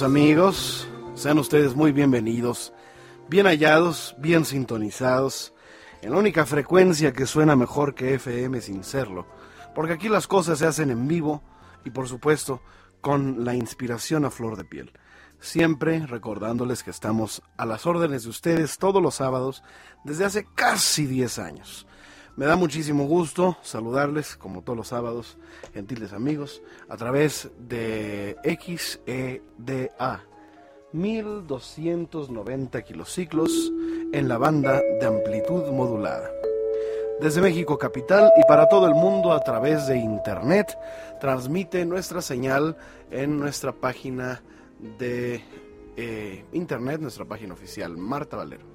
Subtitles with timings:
[0.00, 2.72] Amigos, sean ustedes muy bienvenidos,
[3.28, 5.52] bien hallados, bien sintonizados,
[6.00, 9.26] en la única frecuencia que suena mejor que FM sin serlo,
[9.74, 11.42] porque aquí las cosas se hacen en vivo
[11.84, 12.62] y por supuesto
[13.02, 14.92] con la inspiración a flor de piel.
[15.40, 19.62] Siempre recordándoles que estamos a las órdenes de ustedes todos los sábados
[20.04, 21.86] desde hace casi 10 años.
[22.34, 25.36] Me da muchísimo gusto saludarles, como todos los sábados,
[25.74, 30.24] gentiles amigos, a través de XEDA,
[30.92, 33.70] 1290 kilociclos
[34.12, 36.30] en la banda de amplitud modulada.
[37.20, 40.74] Desde México Capital y para todo el mundo a través de Internet,
[41.20, 42.78] transmite nuestra señal
[43.10, 44.42] en nuestra página
[44.98, 45.42] de
[45.98, 48.71] eh, Internet, nuestra página oficial, Marta Valero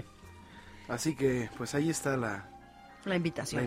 [0.87, 2.56] Así que, pues ahí está la,
[3.05, 3.61] la invitación.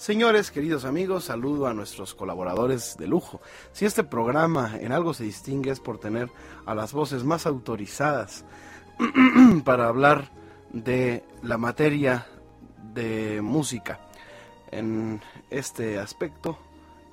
[0.00, 3.42] Señores, queridos amigos, saludo a nuestros colaboradores de lujo.
[3.72, 6.30] Si este programa en algo se distingue es por tener
[6.64, 8.46] a las voces más autorizadas
[9.64, 10.30] para hablar
[10.72, 12.26] de la materia
[12.94, 14.00] de música.
[14.70, 15.20] En
[15.50, 16.58] este aspecto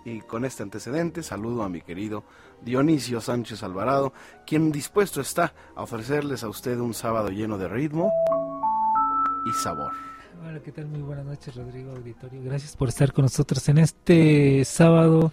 [0.06, 2.24] y con este antecedente, saludo a mi querido
[2.62, 4.14] Dionisio Sánchez Alvarado,
[4.46, 8.14] quien dispuesto está a ofrecerles a usted un sábado lleno de ritmo
[9.46, 10.07] y sabor.
[10.46, 10.88] Hola, ¿qué tal?
[10.88, 12.42] Muy buenas noches, Rodrigo Auditorio.
[12.44, 15.32] Gracias por estar con nosotros en este sábado.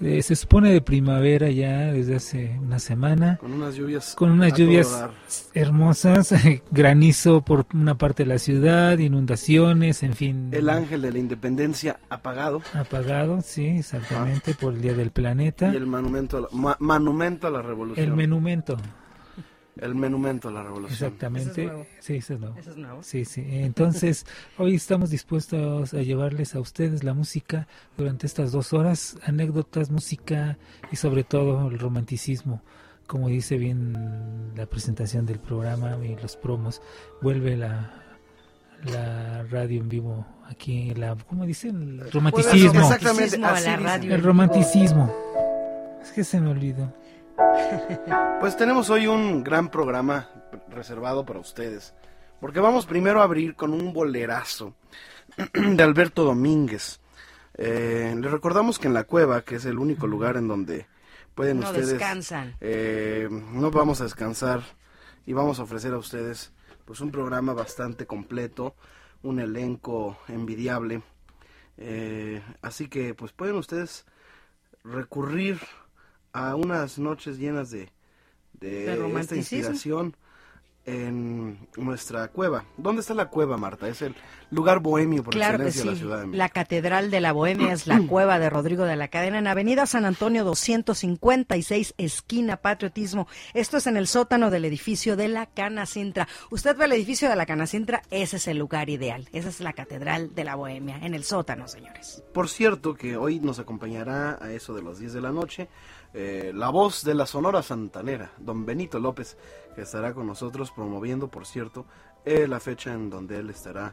[0.00, 3.38] Eh, se supone de primavera ya desde hace una semana.
[3.38, 4.14] Con unas lluvias.
[4.14, 5.08] Con unas lluvias
[5.54, 6.34] hermosas,
[6.70, 10.50] granizo por una parte de la ciudad, inundaciones, en fin.
[10.52, 12.60] El ángel de la independencia apagado.
[12.74, 15.72] Apagado, sí, exactamente, por el Día del Planeta.
[15.72, 18.06] Y el monumento a la, monumento a la revolución.
[18.06, 18.76] El monumento.
[19.80, 21.12] El monumento a la revolución.
[21.12, 21.70] Exactamente.
[22.00, 22.56] Sí, eso es nuevo.
[22.58, 23.02] Eso es nuevo.
[23.02, 23.44] Sí, sí.
[23.46, 24.24] Entonces,
[24.58, 30.56] hoy estamos dispuestos a llevarles a ustedes la música durante estas dos horas, anécdotas, música
[30.90, 32.62] y sobre todo el romanticismo.
[33.06, 36.80] Como dice bien la presentación del programa y los promos,
[37.20, 38.02] vuelve la,
[38.84, 42.00] la radio en vivo aquí, la, ¿cómo dicen?
[42.00, 42.80] El romanticismo.
[42.80, 43.76] Exactamente, dice.
[43.76, 44.14] radio.
[44.14, 45.14] El romanticismo.
[46.02, 46.92] Es que se me olvidó.
[48.40, 50.28] Pues tenemos hoy un gran programa
[50.68, 51.94] reservado para ustedes.
[52.40, 54.74] Porque vamos primero a abrir con un bolerazo
[55.54, 57.00] de Alberto Domínguez.
[57.54, 60.86] Eh, les recordamos que en la cueva, que es el único lugar en donde
[61.34, 61.90] pueden No ustedes...
[61.90, 62.54] descansan.
[62.60, 64.60] eh, no vamos a descansar
[65.24, 66.52] y vamos a ofrecer a ustedes
[66.84, 68.74] pues un programa bastante completo,
[69.22, 71.02] un elenco envidiable.
[71.78, 74.06] Eh, así que pues pueden ustedes
[74.84, 75.58] recurrir
[76.36, 77.88] a unas noches llenas de,
[78.54, 79.70] de De esta romanticismo.
[79.70, 80.16] inspiración
[80.88, 82.64] en nuestra cueva.
[82.76, 83.88] ¿Dónde está la cueva, Marta?
[83.88, 84.14] Es el
[84.52, 85.88] lugar bohemio por Claro excelencia sí.
[85.88, 86.38] de la Ciudad de México.
[86.38, 89.86] La Catedral de la Bohemia es la cueva de Rodrigo de la Cadena en Avenida
[89.86, 93.26] San Antonio 256, esquina Patriotismo.
[93.52, 96.28] Esto es en el sótano del edificio de la Canacintra.
[96.50, 99.28] Usted ve el edificio de la Canacintra, ese es el lugar ideal.
[99.32, 102.22] Esa es la Catedral de la Bohemia, en el sótano, señores.
[102.32, 105.68] Por cierto que hoy nos acompañará a eso de las 10 de la noche
[106.18, 109.36] eh, la voz de la Sonora Santanera, don Benito López,
[109.74, 111.84] que estará con nosotros promoviendo, por cierto,
[112.24, 113.92] eh, la fecha en donde él estará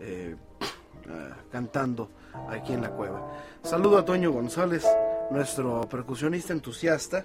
[0.00, 0.34] eh,
[1.52, 2.08] cantando
[2.48, 3.34] aquí en la cueva.
[3.62, 4.86] Saludo a Toño González,
[5.30, 7.22] nuestro percusionista entusiasta,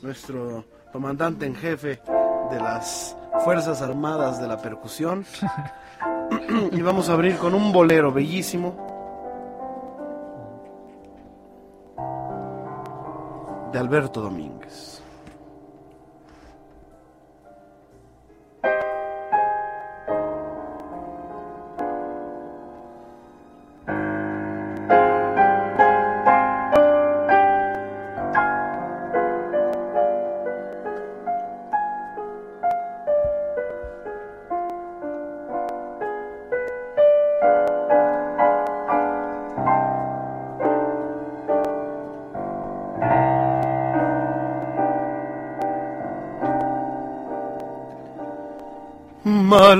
[0.00, 2.00] nuestro comandante en jefe
[2.52, 5.26] de las Fuerzas Armadas de la Percusión.
[6.70, 8.91] y vamos a abrir con un bolero bellísimo.
[13.72, 15.01] De Alberto Domínguez.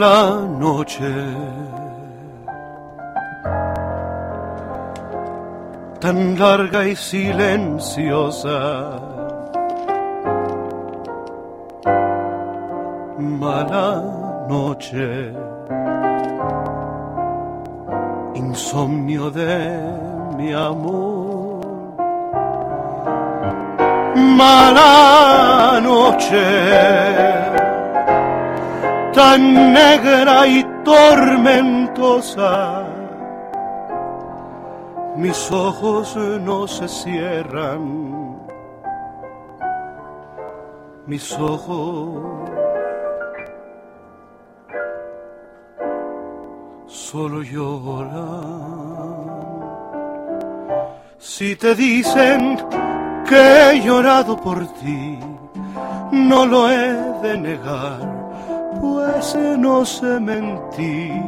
[0.02, 1.14] Mala noche.
[6.00, 8.58] Tan larga y silenciosa.
[13.16, 14.02] Mala
[14.48, 15.32] noche.
[18.34, 19.54] Insomnio de
[20.36, 21.62] mi amor.
[24.16, 27.51] Mala noche
[29.12, 32.84] tan negra y tormentosa.
[35.16, 38.38] Mis ojos no se cierran,
[41.06, 42.50] mis ojos
[46.86, 48.62] solo lloran.
[51.18, 52.58] Si te dicen
[53.28, 55.18] que he llorado por ti,
[56.10, 58.11] no lo he de negar
[59.22, 61.22] pues no sé mentir.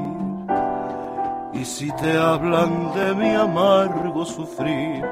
[1.53, 5.05] Y si te hablan de mi amargo sufrir,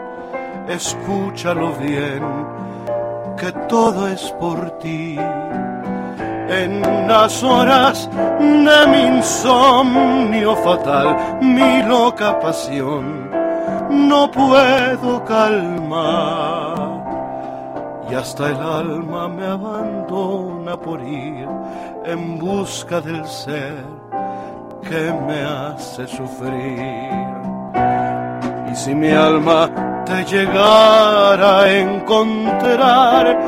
[0.69, 2.23] escúchalo bien,
[3.37, 5.17] que todo es por ti.
[6.49, 8.11] En las horas
[8.41, 13.31] de mi insomnio fatal, mi loca pasión,
[13.91, 16.73] no puedo calmar.
[18.11, 21.49] Y hasta el alma me abandona por ir
[22.05, 23.85] en busca del ser
[24.83, 27.11] que me hace sufrir.
[28.71, 29.71] Y si mi alma
[30.05, 33.39] te llegara a encontrar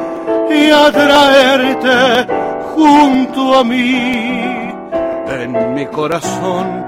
[0.50, 2.26] y a traerte
[2.74, 4.72] junto a mí,
[5.28, 6.84] en mi corazón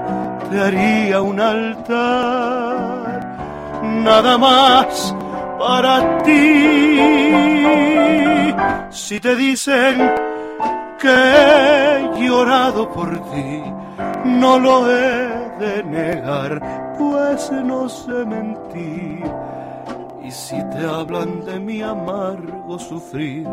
[0.49, 1.97] te haría un altar,
[3.83, 5.15] nada más
[5.59, 7.27] para ti.
[8.89, 10.16] Si te dicen
[10.99, 13.63] que he llorado por ti,
[14.25, 19.23] no lo he de negar, pues no sé mentir.
[20.23, 23.47] Y si te hablan de mi amargo sufrir,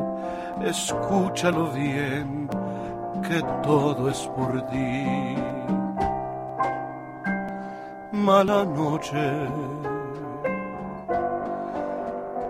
[0.65, 2.49] escúchalo bien,
[3.23, 5.37] que todo es por ti.
[8.13, 9.49] Mala noche,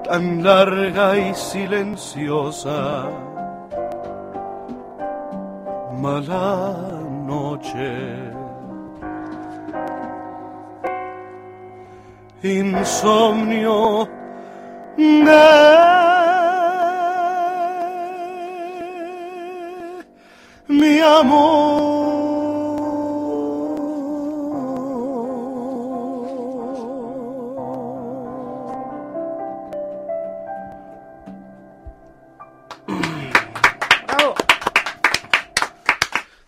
[0.04, 3.33] tan larga y silenciosa.
[6.04, 7.90] Mala noche.
[12.42, 14.06] insomnio
[14.98, 15.44] de
[20.68, 21.63] mi amor.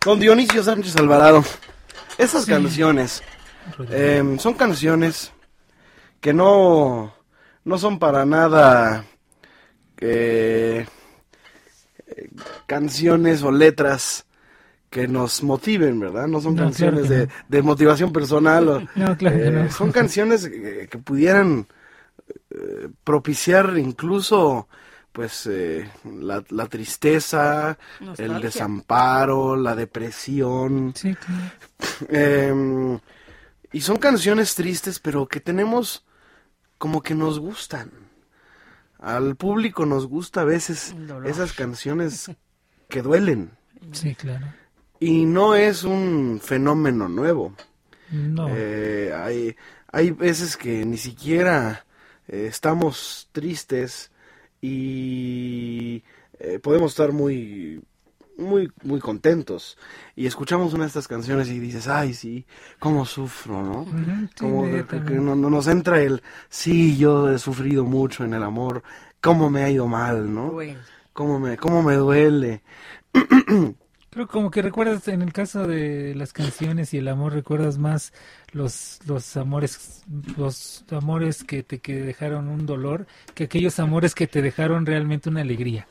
[0.07, 1.43] Don Dionisio Sánchez Alvarado,
[2.17, 3.21] esas canciones
[3.91, 5.33] eh, son canciones
[6.21, 7.13] que no,
[7.65, 9.03] no son para nada
[9.99, 10.85] eh,
[12.65, 14.25] canciones o letras
[14.89, 16.27] que nos motiven, ¿verdad?
[16.27, 18.67] No son No, canciones claro de, de motivación personal.
[18.69, 19.71] o- No, claro eh, no.
[19.73, 21.67] Son canciones que, que pudieran
[22.51, 24.69] eh, propiciar incluso
[25.17, 27.75] pues eh, la, la tristeza,
[28.19, 30.93] el desamparo, la depresión.
[30.95, 31.51] Sí, claro.
[32.07, 32.99] Eh,
[33.71, 36.05] y son canciones tristes, pero que tenemos
[36.77, 37.89] como que nos gustan.
[38.99, 40.93] Al público nos gusta a veces
[41.25, 42.29] esas canciones
[42.87, 43.57] que duelen.
[43.93, 44.45] Sí, claro.
[44.99, 47.55] Y no es un fenómeno nuevo.
[48.11, 48.49] No.
[48.51, 49.55] Eh, hay,
[49.91, 51.87] hay veces que ni siquiera
[52.27, 54.11] eh, estamos tristes
[54.61, 56.03] y
[56.39, 57.81] eh, podemos estar muy,
[58.37, 59.77] muy, muy contentos.
[60.15, 62.45] Y escuchamos una de estas canciones y dices, ay, sí,
[62.79, 63.85] cómo sufro, ¿no?
[63.85, 63.91] Sí,
[64.39, 64.99] Como de- que
[65.35, 68.83] no nos entra el, sí, yo he sufrido mucho en el amor,
[69.21, 70.51] cómo me ha ido mal, ¿no?
[70.51, 70.79] Bueno,
[71.13, 72.61] Cómo me, cómo me duele.
[74.17, 78.13] Creo como que recuerdas en el caso de las canciones y el amor recuerdas más
[78.51, 80.01] los los amores
[80.35, 83.05] los amores que te que dejaron un dolor
[83.35, 85.87] que aquellos amores que te dejaron realmente una alegría.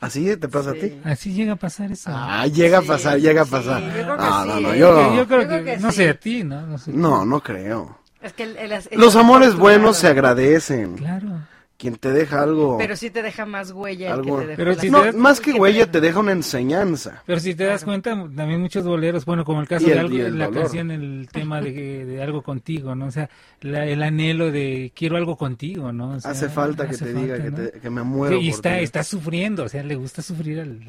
[0.00, 0.98] ¿Así te pasa a ti?
[1.04, 2.10] Así llega a pasar eso.
[2.12, 3.80] Ah, llega a Sí, pasar, llega a sí, pasar.
[3.84, 5.90] yo creo que no, sí, no, no, yo, Yo, creo Yo que, creo que no
[5.92, 5.96] sí.
[5.96, 6.66] sé a ti, ¿no?
[6.66, 6.92] No, sé.
[6.92, 8.00] no, no creo.
[8.20, 10.38] es que el- el- el- Los amores buenos se acostumbrado.
[10.40, 10.96] agradecen.
[10.96, 11.28] Claro.
[11.76, 14.74] Quien te deja algo, Pero sí te deja más huella el algo- que te Pero
[14.76, 17.22] si no, te das- más que te huella deja- te deja una enseñanza.
[17.26, 20.16] Pero si te das cuenta, también muchos boleros, bueno, como el caso el- de algo,
[20.16, 20.62] el la dolor.
[20.62, 23.06] canción, el tema de, de algo contigo, ¿no?
[23.06, 23.28] O sea,
[23.60, 26.10] la- el anhelo de quiero algo contigo, ¿no?
[26.12, 28.38] O sea, hace falta que hace te diga que, te- que me muero.
[28.38, 28.84] Sí, y por está, ti.
[28.84, 30.80] está sufriendo, o sea, le gusta sufrir al,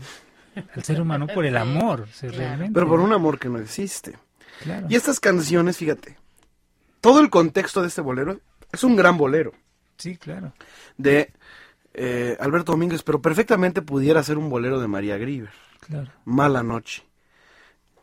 [0.75, 2.73] al ser humano por el amor, o sea, realmente.
[2.75, 4.13] Pero por un amor que no existe.
[4.63, 4.85] Claro.
[4.87, 6.15] Y estas canciones, fíjate,
[7.01, 8.39] todo el contexto de este bolero
[8.71, 9.51] es un gran bolero
[9.97, 10.53] Sí, claro.
[10.97, 11.31] de
[11.93, 15.51] eh, Alberto Domínguez, pero perfectamente pudiera ser un bolero de María Grieber.
[15.79, 16.11] Claro.
[16.25, 17.03] Mala noche.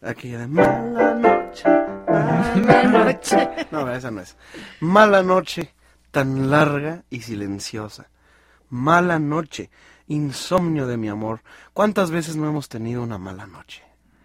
[0.00, 1.64] Aquella de mala noche.
[2.08, 3.48] Mala noche.
[3.70, 4.36] No, esa no es.
[4.80, 5.74] Mala noche,
[6.10, 8.08] tan larga y silenciosa.
[8.70, 9.70] Mala noche,
[10.08, 11.42] insomnio de mi amor.
[11.74, 13.82] ¿Cuántas veces no hemos tenido una mala noche?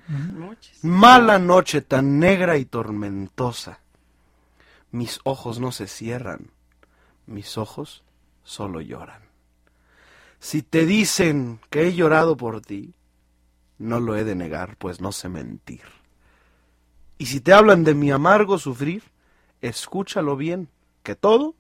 [0.08, 0.84] Muchas.
[0.84, 3.82] Mala noche, tan negra y tormentosa.
[4.92, 6.52] Mis ojos no se cierran,
[7.28, 8.04] mis ojos
[8.44, 9.22] solo lloran.
[10.40, 12.94] Si te dicen que he llorado por ti,
[13.78, 15.82] no lo he de negar, pues no sé mentir.
[17.18, 19.04] Y si te hablan de mi amargo sufrir,
[19.62, 20.70] escúchalo bien,
[21.04, 21.56] que todo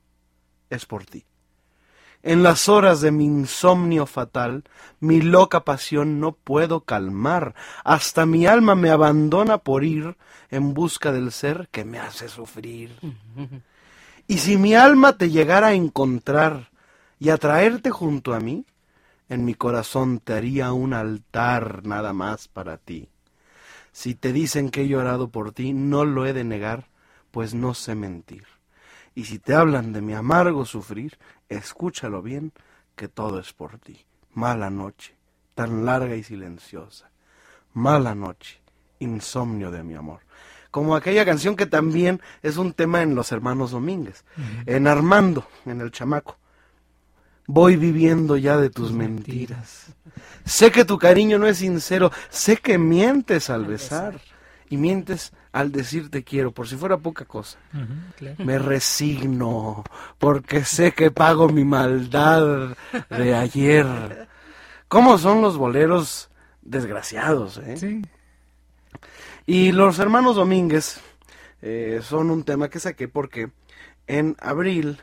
[0.69, 1.25] es por ti.
[2.23, 4.63] En las horas de mi insomnio fatal,
[4.99, 10.17] mi loca pasión no puedo calmar, hasta mi alma me abandona por ir
[10.49, 12.95] en busca del ser que me hace sufrir.
[14.27, 16.69] Y si mi alma te llegara a encontrar
[17.17, 18.65] y a traerte junto a mí,
[19.29, 23.07] en mi corazón te haría un altar nada más para ti.
[23.93, 26.87] Si te dicen que he llorado por ti, no lo he de negar,
[27.31, 28.45] pues no sé mentir.
[29.15, 31.17] Y si te hablan de mi amargo sufrir,
[31.47, 32.51] escúchalo bien,
[32.95, 34.05] que todo es por ti.
[34.33, 35.15] Mala noche,
[35.55, 37.09] tan larga y silenciosa.
[37.73, 38.59] Mala noche,
[38.99, 40.26] insomnio de mi amor.
[40.71, 44.25] Como aquella canción que también es un tema en Los Hermanos Domínguez,
[44.65, 46.37] en Armando, en El Chamaco.
[47.47, 49.87] Voy viviendo ya de tus mentiras.
[50.45, 54.19] Sé que tu cariño no es sincero, sé que mientes al besar
[54.69, 57.57] y mientes al decir te quiero, por si fuera poca cosa.
[58.17, 58.43] Claro.
[58.43, 59.83] Me resigno,
[60.17, 62.75] porque sé que pago mi maldad
[63.09, 64.27] de ayer.
[64.87, 66.29] ¿Cómo son los boleros
[66.61, 67.77] desgraciados, eh?
[67.77, 68.01] Sí,
[69.47, 70.99] Y los hermanos Domínguez
[71.61, 73.49] eh, son un tema que saqué porque
[74.05, 74.99] en abril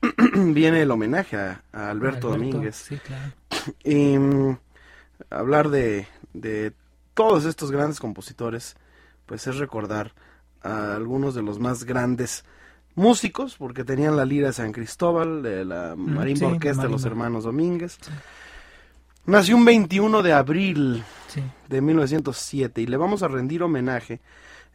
[0.34, 2.76] viene el homenaje a, a Alberto, Domínguez.
[2.76, 3.32] Sí, claro.
[3.84, 4.58] Y mm,
[5.30, 6.72] hablar de, de
[7.12, 8.74] todos estos grandes compositores,
[9.26, 10.12] pues es recordar
[10.62, 12.44] a algunos de los más grandes
[12.94, 17.04] músicos, porque tenían la lira de San Cristóbal, de la marimba sí, orquesta de los
[17.04, 17.98] hermanos Domínguez.
[19.26, 21.42] Nació un 21 de abril Sí.
[21.68, 24.20] de 1907 y le vamos a rendir homenaje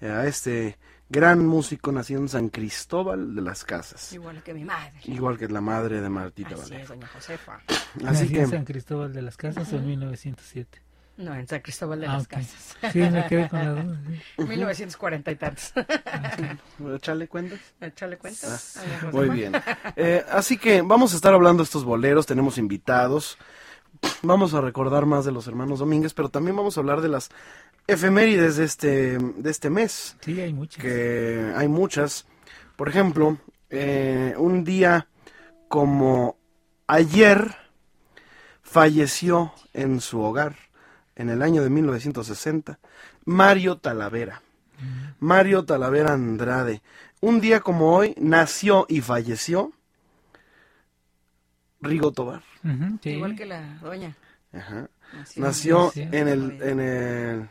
[0.01, 0.77] a este
[1.09, 4.93] gran músico nacido en San Cristóbal de las Casas, Igual que mi madre.
[5.05, 6.81] igual que la madre de Martita Así Valero.
[6.83, 7.55] es, doña Josefa.
[7.67, 10.81] Así Nací en que San Cristóbal de las Casas o en 1907.
[11.17, 12.27] No, en San Cristóbal de Ah, las.
[12.27, 12.77] Casas.
[12.93, 13.99] Sí, me quedé con la duda.
[14.37, 14.43] sí.
[14.47, 15.73] 1940 y tantos.
[16.95, 17.59] échale cuentas.
[17.81, 18.47] Échale cuenta.
[18.77, 19.09] Ah.
[19.11, 19.51] Muy bien.
[19.95, 23.37] Eh, así que vamos a estar hablando de estos boleros, tenemos invitados,
[24.21, 27.29] vamos a recordar más de los hermanos Domínguez, pero también vamos a hablar de las
[27.87, 30.81] efemérides de este, de este mes, Sí, hay muchas.
[30.81, 32.25] que hay muchas.
[32.75, 33.37] Por ejemplo,
[33.69, 35.07] eh, un día
[35.67, 36.37] como
[36.87, 37.55] ayer
[38.61, 40.55] falleció en su hogar,
[41.15, 42.79] en el año de 1960,
[43.25, 44.41] Mario Talavera.
[45.19, 46.81] Mario Talavera Andrade.
[47.19, 49.73] Un día como hoy nació y falleció
[51.81, 52.43] Rigo Tobar.
[52.63, 53.09] Ujú, sí.
[53.11, 54.15] Igual que la doña.
[54.53, 54.89] Ajá.
[55.37, 57.49] Nació, Nació en el, en el,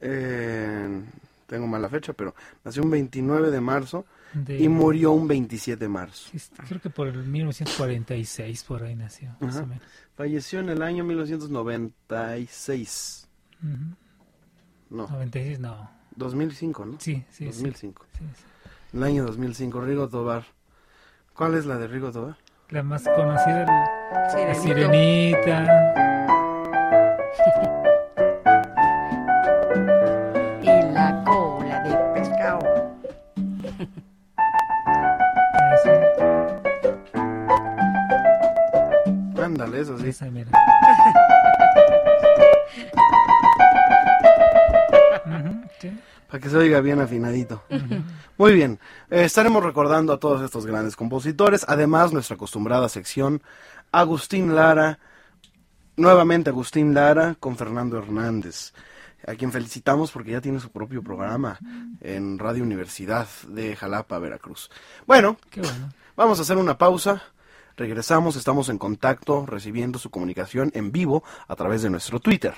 [0.00, 1.06] en-
[1.46, 2.34] tengo mala fecha, pero
[2.64, 6.30] nació un 29 de marzo De- y murió un 27 de marzo.
[6.66, 9.82] Creo que por el 1946 por ahí nació, más o menos.
[10.16, 13.28] Falleció en el año 1996.
[13.62, 13.96] Ujú.
[14.90, 15.90] No, 96, no.
[16.16, 16.98] 2005, ¿no?
[17.00, 17.44] Sí, sí, sí.
[17.46, 18.04] 2005.
[18.12, 18.44] sí, sí.
[18.96, 20.44] El año 2005, Rigo Tobar.
[21.34, 22.36] ¿Cuál es la de Rigo Tobar?
[22.70, 24.54] La más conocida, la.
[24.54, 25.62] Sirenita.
[30.62, 32.96] Y la cola de pescado.
[39.42, 40.08] Ándale, eso sí.
[40.08, 40.50] esa, mira.
[45.78, 45.90] Sí.
[46.30, 47.62] Para que se oiga bien afinadito.
[48.38, 48.78] Muy bien,
[49.10, 51.64] eh, estaremos recordando a todos estos grandes compositores.
[51.68, 53.42] Además, nuestra acostumbrada sección,
[53.92, 54.98] Agustín Lara,
[55.96, 58.74] nuevamente Agustín Lara con Fernando Hernández,
[59.26, 61.58] a quien felicitamos porque ya tiene su propio programa
[62.00, 64.70] en Radio Universidad de Jalapa, Veracruz.
[65.06, 65.92] Bueno, Qué bueno.
[66.16, 67.22] Vamos a hacer una pausa.
[67.76, 72.54] Regresamos, estamos en contacto, recibiendo su comunicación en vivo a través de nuestro Twitter.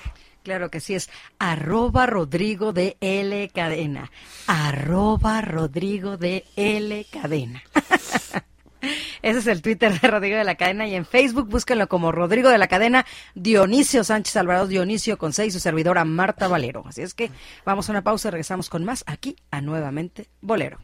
[0.48, 4.10] Claro que sí, es arroba Rodrigo de L Cadena.
[4.46, 7.62] Arroba Rodrigo de L Cadena.
[9.20, 12.48] Ese es el Twitter de Rodrigo de la Cadena y en Facebook búsquenlo como Rodrigo
[12.48, 16.82] de la Cadena Dionisio Sánchez Alvarado Dionisio con seis, su servidora Marta Valero.
[16.86, 17.30] Así es que
[17.66, 20.78] vamos a una pausa y regresamos con más aquí a Nuevamente Bolero.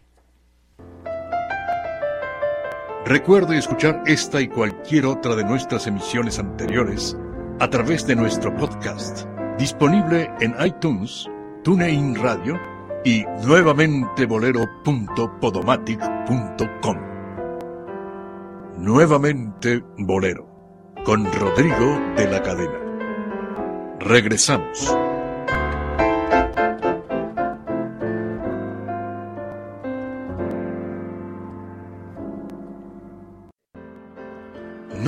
[3.06, 7.16] Recuerde escuchar esta y cualquier otra de nuestras emisiones anteriores
[7.60, 9.26] a través de nuestro podcast,
[9.58, 11.28] disponible en iTunes,
[11.62, 12.58] TuneIn Radio
[13.04, 16.96] y nuevamente bolero.podomatic.com.
[18.78, 20.48] Nuevamente Bolero,
[21.04, 22.80] con Rodrigo de la Cadena.
[24.00, 24.92] Regresamos.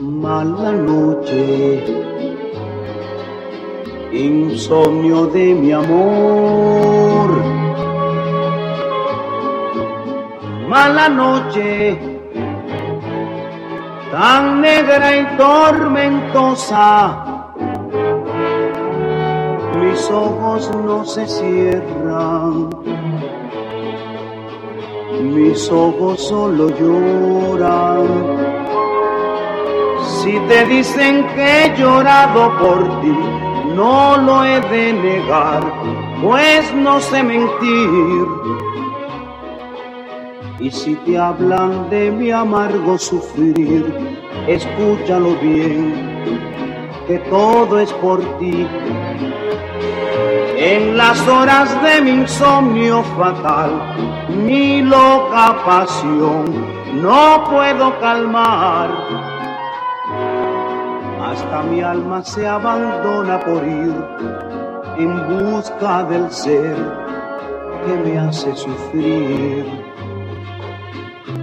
[0.00, 1.84] Mala noche,
[4.10, 7.30] insomnio de mi amor.
[10.68, 11.96] Mala noche,
[14.10, 17.24] tan negra y tormentosa.
[19.80, 22.70] Mis ojos no se cierran,
[25.22, 28.06] mis ojos solo lloran.
[30.22, 33.16] Si te dicen que he llorado por ti,
[33.74, 35.62] no lo he de negar,
[36.22, 38.26] pues no sé mentir.
[40.58, 43.84] Y si te hablan de mi amargo sufrir,
[44.46, 45.94] escúchalo bien,
[47.06, 48.66] que todo es por ti.
[50.62, 56.44] En las horas de mi insomnio fatal, mi loca pasión
[57.00, 58.90] no puedo calmar.
[61.18, 63.94] Hasta mi alma se abandona por ir
[64.98, 66.76] en busca del ser
[67.86, 69.64] que me hace sufrir.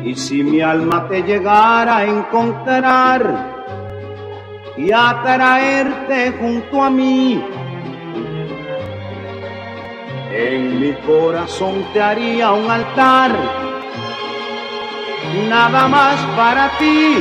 [0.03, 3.21] Y si mi alma te llegara a encontrar
[4.77, 7.43] y a traerte junto a mí,
[10.87, 13.31] mi corazón te haría un altar,
[15.49, 17.17] nada más para ti.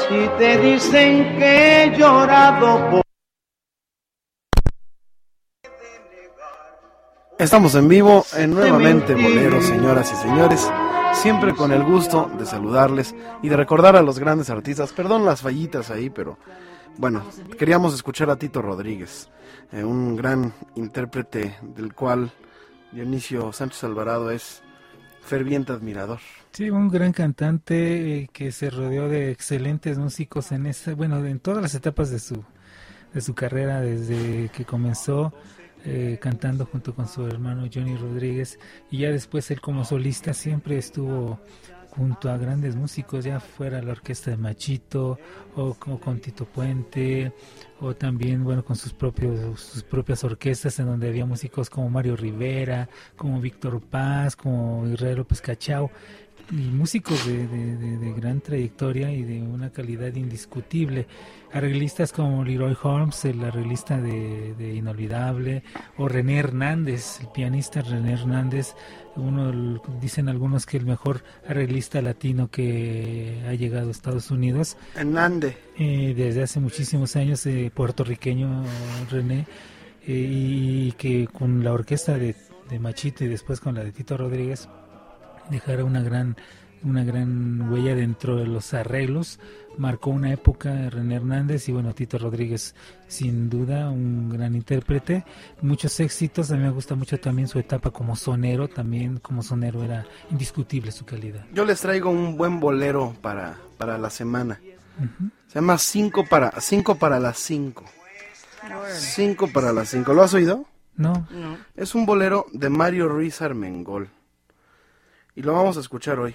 [0.00, 3.02] Si te dicen que he llorado por
[7.38, 10.70] Estamos en vivo en Nuevamente Bolero, señoras y señores.
[11.12, 14.92] Siempre con el gusto de saludarles y de recordar a los grandes artistas.
[14.92, 16.36] Perdón las fallitas ahí, pero
[16.98, 17.22] bueno,
[17.56, 19.30] queríamos escuchar a Tito Rodríguez,
[19.72, 22.30] eh, un gran intérprete del cual
[22.92, 24.62] Dionisio Sánchez Alvarado es
[25.22, 26.20] ferviente admirador.
[26.52, 31.38] Sí, un gran cantante eh, que se rodeó de excelentes músicos en esa, bueno, en
[31.38, 32.44] todas las etapas de su
[33.12, 35.32] de su carrera desde que comenzó
[35.84, 38.58] eh, cantando junto con su hermano Johnny Rodríguez
[38.90, 41.40] y ya después él como solista siempre estuvo
[41.98, 45.18] junto a grandes músicos, ya fuera la orquesta de Machito
[45.56, 47.32] o, o con Tito Puente
[47.80, 52.16] o también bueno con sus propios sus propias orquestas en donde había músicos como Mario
[52.16, 55.90] Rivera, como Víctor Paz, como Israel López Cachao
[56.50, 61.06] y músicos de, de, de, de, gran trayectoria y de una calidad indiscutible.
[61.52, 65.62] Arreglistas como Leroy Holmes, el arreglista de, Inolvidable,
[65.96, 68.74] o René Hernández, el pianista René Hernández,
[69.16, 74.76] uno dicen algunos que el mejor arreglista latino que ha llegado a Estados Unidos.
[74.94, 75.56] Hernández.
[75.78, 78.64] Eh, desde hace muchísimos años, eh, puertorriqueño
[79.10, 79.46] René,
[80.06, 82.34] eh, y que con la orquesta de,
[82.70, 84.68] de Machito y después con la de Tito Rodríguez,
[85.50, 86.36] dejara una gran
[86.82, 89.38] una gran huella dentro de los arreglos.
[89.76, 92.74] Marcó una época René Hernández y bueno Tito Rodríguez
[93.06, 95.24] sin duda un gran intérprete.
[95.62, 99.84] Muchos éxitos a mí me gusta mucho también su etapa como sonero también como sonero
[99.84, 101.44] era indiscutible su calidad.
[101.52, 104.60] Yo les traigo un buen bolero para para la semana.
[104.98, 105.30] Uh -huh.
[105.46, 107.84] se llama cinco para cinco para las cinco.
[108.92, 110.12] Cinco para las cinco.
[110.12, 111.56] Lo has oído no, no.
[111.76, 114.10] es un bolero de Mario Ruiz Armengol
[115.38, 116.34] y lo vamos a escuchar hoy.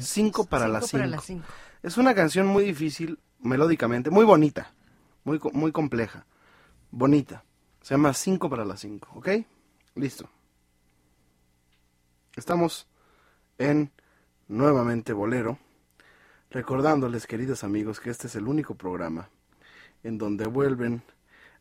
[0.00, 1.16] Cinco para, Cinco las para cinco.
[1.16, 1.46] las cinco.
[1.82, 4.72] Es una canción muy difícil, melódicamente, muy bonita,
[5.22, 6.26] muy, co- muy compleja,
[6.90, 7.44] bonita.
[7.82, 9.28] Se llama Cinco para las cinco, ¿ok?
[9.94, 10.28] Listo.
[12.34, 12.88] Estamos
[13.58, 13.92] en
[14.48, 15.58] nuevamente Bolero,
[16.50, 19.30] recordándoles, queridos amigos, que este es el único programa
[20.02, 21.02] en donde vuelven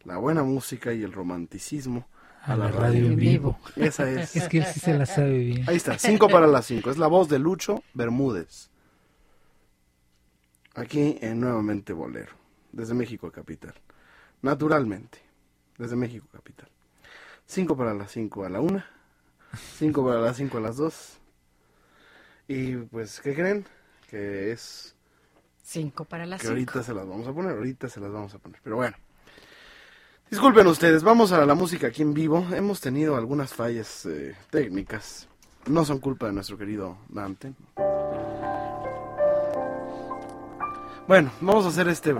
[0.04, 2.08] la buena música y el romanticismo
[2.46, 4.36] a la radio en vivo Esa es.
[4.36, 6.92] es que él sí se la sabe bien Ahí está, 5 para las 5.
[6.92, 8.70] Es la voz de Lucho Bermúdez.
[10.76, 12.34] Aquí en Nuevamente Bolero,
[12.72, 13.74] desde México Capital.
[14.42, 15.20] Naturalmente,
[15.78, 16.68] desde México Capital.
[17.46, 18.84] 5 para las 5 a la 1.
[19.78, 21.18] 5 para las 5 a las 2.
[22.48, 23.66] Y pues, ¿qué creen?
[24.10, 24.96] Que es
[25.64, 26.54] Cinco para las que cinco.
[26.54, 28.60] ahorita se las vamos a poner, ahorita se las vamos a poner.
[28.64, 28.96] Pero bueno.
[30.36, 32.46] Disculpen ustedes, vamos a la música aquí en vivo.
[32.54, 35.30] Hemos tenido algunas fallas eh, técnicas.
[35.66, 37.54] No son culpa de nuestro querido Dante.
[41.08, 42.14] Bueno, vamos a hacer este.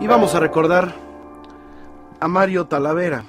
[0.00, 0.94] Y vamos a recordar
[2.20, 3.26] a Mario Talavera.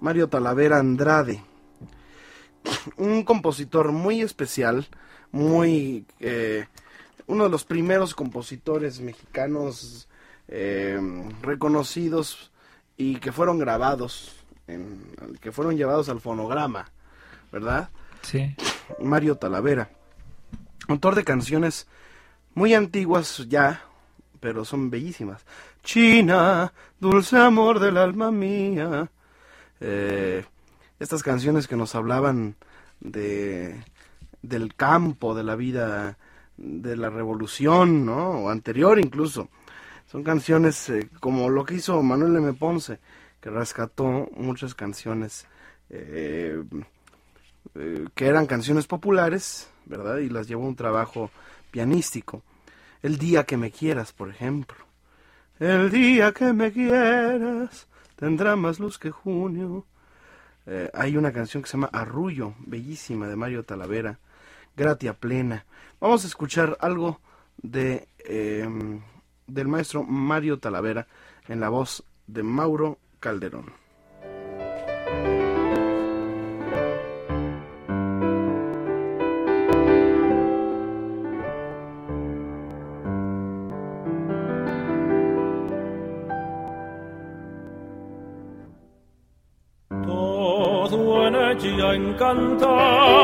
[0.00, 1.44] Mario Talavera Andrade.
[2.96, 4.88] Un compositor muy especial,
[5.34, 6.06] muy...
[6.20, 6.66] eh,
[7.26, 10.08] uno de los primeros compositores mexicanos
[10.48, 11.00] eh,
[11.42, 12.50] reconocidos
[12.96, 15.00] y que fueron grabados, en-
[15.40, 16.90] que fueron llevados al fonograma,
[17.50, 17.88] ¿verdad?
[18.22, 18.54] sí
[19.00, 19.90] Mario Talavera,
[20.88, 21.86] autor de canciones
[22.54, 23.82] muy antiguas ya,
[24.40, 25.44] pero son bellísimas.
[25.82, 29.08] China, dulce amor del alma mía.
[29.80, 30.44] Eh,
[31.00, 32.54] estas canciones que nos hablaban
[33.00, 33.82] de
[34.48, 36.18] del campo, de la vida,
[36.56, 38.30] de la revolución, ¿no?
[38.30, 39.48] O anterior incluso.
[40.10, 42.52] Son canciones eh, como lo que hizo Manuel M.
[42.52, 42.98] Ponce,
[43.40, 45.46] que rescató muchas canciones
[45.90, 46.62] eh,
[47.74, 50.18] eh, que eran canciones populares, ¿verdad?
[50.18, 51.30] Y las llevó a un trabajo
[51.70, 52.42] pianístico.
[53.02, 54.78] El día que me quieras, por ejemplo,
[55.58, 59.84] El día que me quieras tendrá más luz que junio.
[60.94, 64.18] Hay una canción que se llama Arrullo, bellísima, de Mario Talavera,
[64.76, 65.66] Gratia Plena.
[66.00, 67.20] Vamos a escuchar algo
[67.56, 69.00] de em,
[69.46, 71.06] del maestro Mario Talavera
[71.48, 73.72] en la voz de Mauro Calderón.
[90.06, 93.23] Todo en ella encantaba,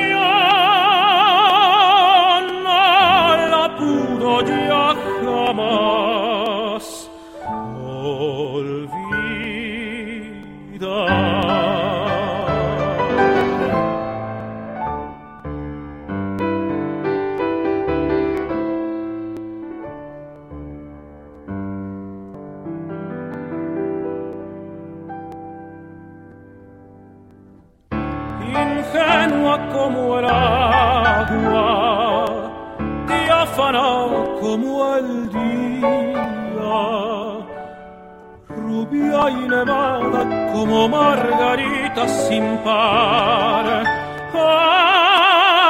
[40.51, 43.83] como margarita sin par.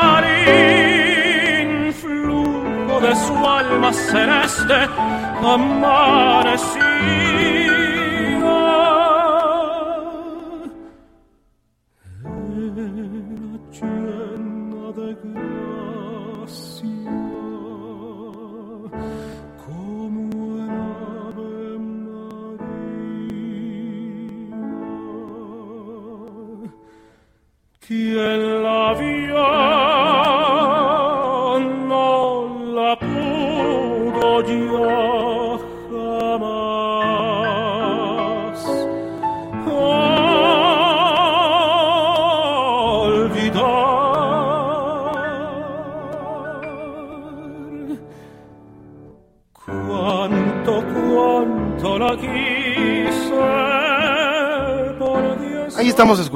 [0.03, 0.25] Al
[1.87, 4.79] influjo de su alma celeste
[5.43, 6.91] amanecía.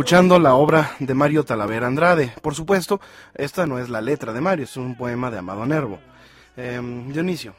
[0.06, 2.32] Escuchando la obra de Mario Talavera Andrade.
[2.44, 3.02] Por supuesto,
[3.34, 5.98] esta no es la letra de Mario, es un poema de Amado Nervo.
[6.56, 7.56] Em, Dionisio.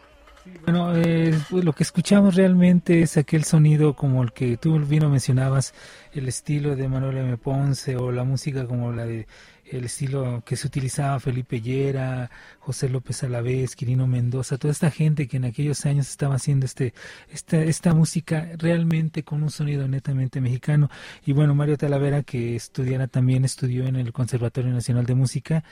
[0.62, 5.02] Bueno, eh, pues lo que escuchamos realmente es aquel sonido como el que tú bien
[5.02, 5.74] lo mencionabas,
[6.12, 7.36] el estilo de Manuel M.
[7.36, 9.26] Ponce o la música como la de
[9.70, 15.28] el estilo que se utilizaba Felipe Llera, José López Alavés, Quirino Mendoza, toda esta gente
[15.28, 16.94] que en aquellos años estaba haciendo este
[17.30, 20.90] esta esta música realmente con un sonido netamente mexicano.
[21.24, 25.64] Y bueno, Mario Talavera que estudiara también estudió en el Conservatorio Nacional de Música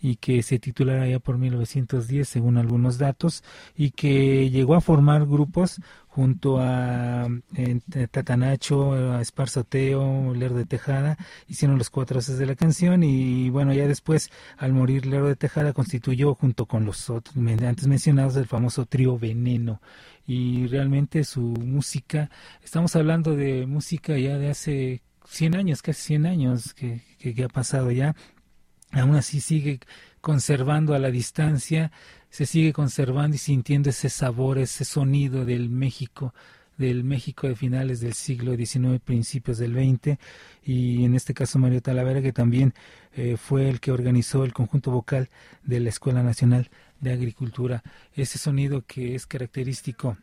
[0.00, 3.44] y que se titulara ya por 1910 según algunos datos
[3.76, 5.80] y que llegó a formar grupos
[6.14, 11.16] junto a eh, Tatanacho, a Esparzoteo, Lerdo de Tejada,
[11.48, 15.36] hicieron los cuatro haces de la canción y bueno, ya después al morir Lerdo de
[15.36, 19.80] Tejada constituyó junto con los otros antes mencionados el famoso trío Veneno.
[20.26, 22.28] Y realmente su música,
[22.62, 27.44] estamos hablando de música ya de hace 100 años, casi 100 años que, que, que
[27.44, 28.14] ha pasado ya,
[28.90, 29.80] aún así sigue
[30.20, 31.90] conservando a la distancia,
[32.32, 36.32] se sigue conservando y sintiendo ese sabor, ese sonido del México,
[36.78, 40.18] del México de finales del siglo XIX, principios del XX,
[40.64, 42.72] y en este caso Mario Talavera, que también
[43.12, 45.28] eh, fue el que organizó el conjunto vocal
[45.62, 47.82] de la Escuela Nacional de Agricultura,
[48.14, 50.16] ese sonido que es característico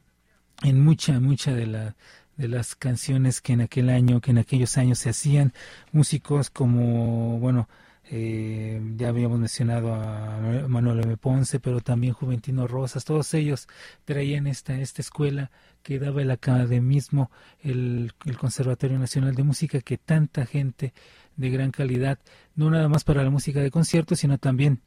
[0.63, 1.95] en mucha, mucha de la
[2.38, 5.52] de las canciones que en aquel año, que en aquellos años se hacían,
[5.91, 7.67] músicos como, bueno,
[8.12, 11.15] eh, ya habíamos mencionado a Manuel M.
[11.17, 13.67] Ponce, pero también Juventino Rosas, todos ellos
[14.04, 15.52] traían esta, esta escuela
[15.84, 20.93] que daba el academismo, el, el Conservatorio Nacional de Música, que tanta gente
[21.36, 22.17] de gran calidad,
[22.56, 24.82] no nada más para la música de concierto, sino también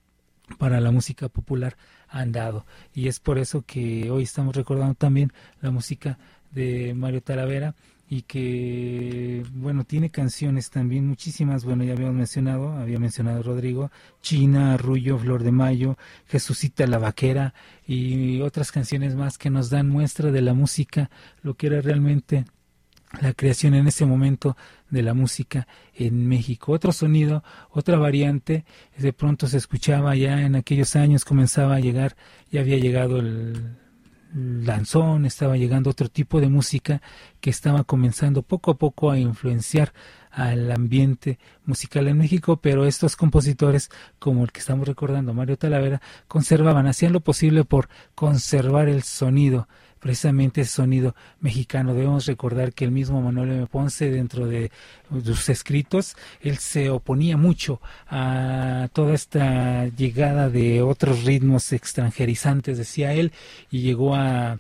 [0.59, 1.77] para la música popular
[2.09, 2.67] han dado.
[2.93, 6.19] Y es por eso que hoy estamos recordando también la música
[6.51, 7.75] de Mario Talavera
[8.13, 14.75] y que, bueno, tiene canciones también muchísimas, bueno, ya habíamos mencionado, había mencionado Rodrigo, China,
[14.75, 15.97] Arrullo, Flor de Mayo,
[16.27, 17.55] Jesucita la Vaquera
[17.87, 21.09] y otras canciones más que nos dan muestra de la música,
[21.43, 22.45] lo que era realmente
[23.23, 24.59] la creación en ese momento
[24.91, 26.73] de la música en México.
[26.73, 28.67] Otro sonido, otra variante,
[28.99, 32.15] de pronto se escuchaba ya en aquellos años, comenzaba a llegar,
[32.51, 33.79] ya había llegado el
[34.35, 37.03] lanzón, estaba llegando otro tipo de música
[37.41, 39.93] que estaba comenzando poco a poco a influenciar
[40.31, 46.01] al ambiente musical en México, pero estos compositores, como el que estamos recordando, Mario Talavera,
[46.29, 49.69] conservaban, hacían lo posible por conservar el sonido
[50.03, 51.95] precisamente ese sonido mexicano.
[51.95, 53.67] Debemos recordar que el mismo Manuel M.
[53.69, 54.71] Ponce, dentro de
[55.25, 63.15] sus escritos, él se oponía mucho a toda esta llegada de otros ritmos extranjerizantes, decía
[63.15, 63.33] él,
[63.71, 64.59] y llegó a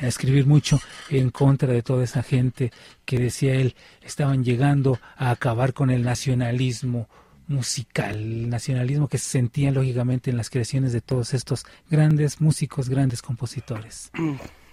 [0.00, 2.72] a escribir mucho en contra de toda esa gente
[3.04, 7.08] que decía él estaban llegando a acabar con el nacionalismo
[7.46, 12.88] musical, el nacionalismo que se sentía lógicamente en las creaciones de todos estos grandes músicos,
[12.88, 14.10] grandes compositores.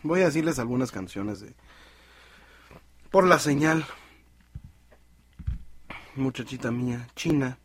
[0.03, 1.53] Voy a decirles algunas canciones de
[3.09, 3.85] Por la señal,
[6.15, 7.57] Muchachita mía, China,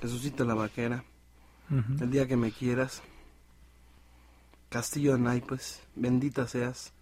[0.00, 1.04] Jesucita la vaquera,
[2.00, 3.02] El día que me quieras,
[4.68, 6.92] Castillo de Naipes, Bendita seas,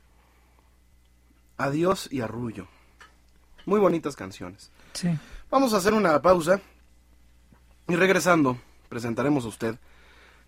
[1.57, 2.69] Adiós y Arrullo.
[3.67, 4.71] Muy bonitas canciones.
[4.95, 5.09] Sí.
[5.51, 6.61] Vamos a hacer una pausa
[7.93, 8.57] y regresando,
[8.89, 9.75] presentaremos a usted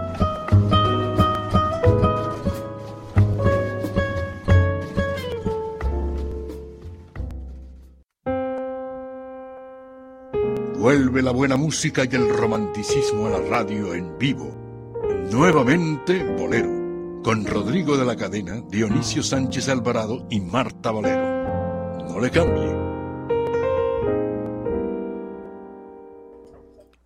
[10.81, 14.51] Vuelve la buena música y el romanticismo a la radio en vivo.
[15.31, 22.07] Nuevamente Bolero, con Rodrigo de la Cadena, Dionisio Sánchez Alvarado y Marta Valero.
[22.09, 22.75] No le cambie.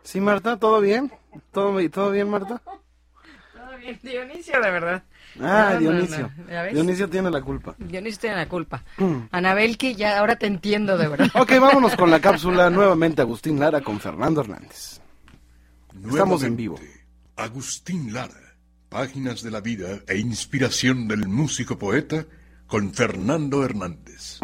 [0.04, 1.12] Sí, Marta, ¿todo bien?
[1.52, 2.62] ¿Todo, ¿todo bien, Marta?
[2.64, 5.04] Todo bien, Dionisio, de verdad.
[5.42, 6.32] Ah, No, Dionisio.
[6.74, 7.76] Dionisio tiene la culpa.
[7.78, 8.84] Dionisio tiene la culpa.
[9.32, 11.28] Anabelki, ya ahora te entiendo, de verdad.
[11.36, 12.70] Ok, vámonos con la cápsula.
[12.70, 15.02] Nuevamente Agustín Lara con Fernando Hernández.
[16.08, 16.80] Estamos en vivo.
[17.36, 18.56] Agustín Lara,
[18.90, 22.26] páginas de la vida e inspiración del músico poeta
[22.68, 24.40] con Fernando Hernández.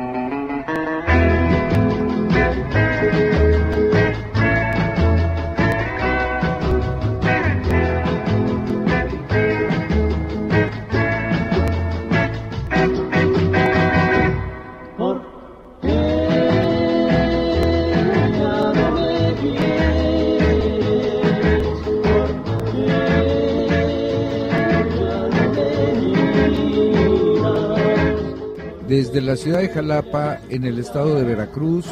[28.91, 31.85] Desde la ciudad de Jalapa, en el estado de Veracruz,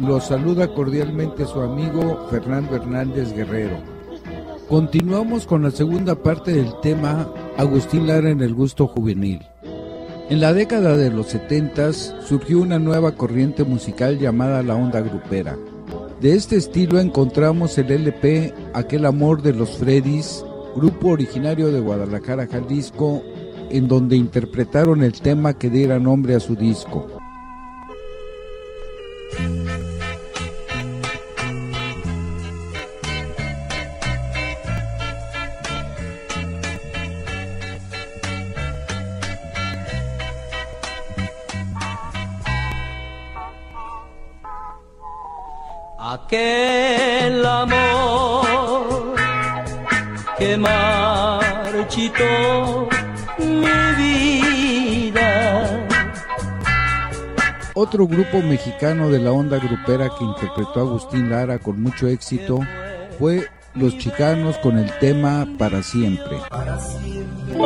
[0.00, 3.76] los saluda cordialmente su amigo Fernando Hernández Guerrero.
[4.68, 9.40] Continuamos con la segunda parte del tema Agustín Lara en el gusto juvenil.
[10.30, 15.56] En la década de los 70 surgió una nueva corriente musical llamada la onda grupera.
[16.20, 22.48] De este estilo encontramos el LP Aquel Amor de los Freddys, grupo originario de Guadalajara,
[22.48, 23.22] Jalisco,
[23.72, 27.08] en donde interpretaron el tema que diera nombre a su disco.
[45.98, 46.81] Aquel
[57.82, 62.60] Otro grupo mexicano de la onda grupera que interpretó Agustín Lara con mucho éxito
[63.18, 66.38] fue Los Chicanos con el tema Para siempre.
[66.48, 67.58] Para siempre.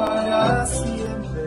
[0.00, 1.42] Para siempre.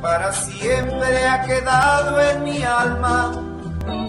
[0.00, 3.42] Para siempre ha quedado en mi alma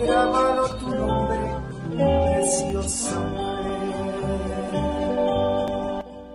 [0.05, 1.55] grabado tu nombre,
[1.97, 3.48] preciosa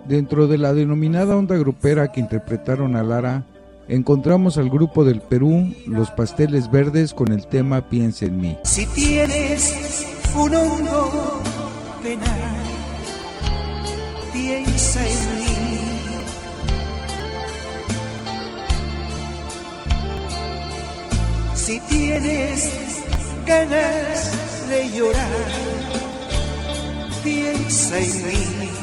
[0.06, 3.44] Dentro de la denominada onda grupera que interpretaron a Lara,
[3.88, 8.58] encontramos al grupo del Perú, Los Pasteles Verdes, con el tema Piensa en mí.
[8.64, 10.04] Si tienes
[10.36, 11.42] un hondo
[12.02, 12.64] penal,
[14.30, 15.44] piensa en mí.
[21.54, 22.70] Si tienes
[23.46, 25.24] ganas de llorar,
[27.22, 28.73] piensa en mí.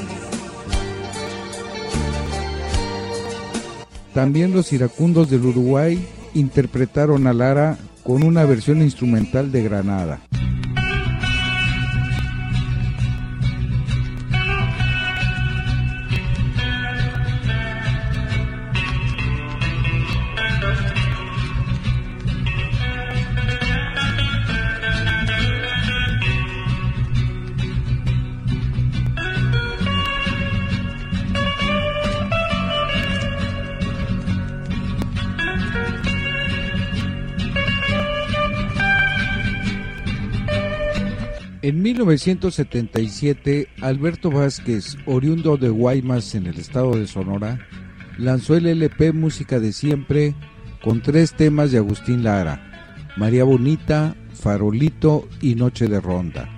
[4.14, 10.22] También los iracundos del Uruguay interpretaron a Lara con una versión instrumental de Granada.
[41.72, 47.66] En 1977, Alberto Vázquez, oriundo de Guaymas en el estado de Sonora,
[48.18, 50.36] lanzó el LP Música de Siempre
[50.84, 56.50] con tres temas de Agustín Lara, María Bonita, Farolito y Noche de Ronda.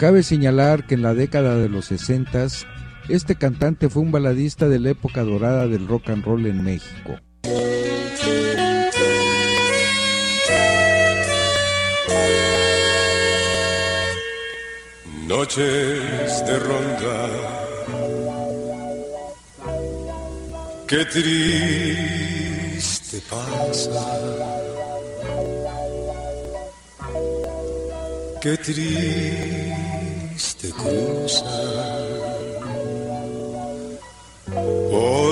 [0.00, 2.48] Cabe señalar que en la década de los 60
[3.08, 7.20] este cantante fue un baladista de la época dorada del rock and roll en México.
[15.30, 17.30] Noches de ronda,
[20.88, 24.06] qué triste pasa,
[28.42, 31.44] qué triste cruza.
[34.90, 35.29] Por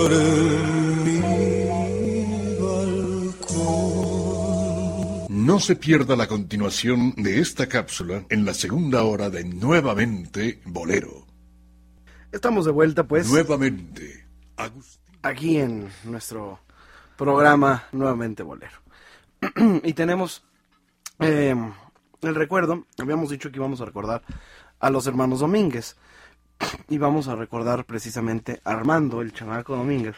[5.49, 11.25] No se pierda la continuación de esta cápsula en la segunda hora de Nuevamente Bolero.
[12.31, 13.31] Estamos de vuelta, pues.
[13.31, 14.27] Nuevamente,
[14.59, 15.01] Agustín.
[15.23, 16.61] Aquí en nuestro
[17.17, 18.77] programa Nuevamente Bolero.
[19.85, 20.45] y tenemos
[21.19, 21.57] eh,
[22.21, 22.85] el recuerdo.
[22.99, 24.21] Habíamos dicho que íbamos a recordar
[24.79, 25.97] a los hermanos Domínguez.
[26.91, 30.17] Y vamos a recordar precisamente a Armando, el chamaco Domínguez,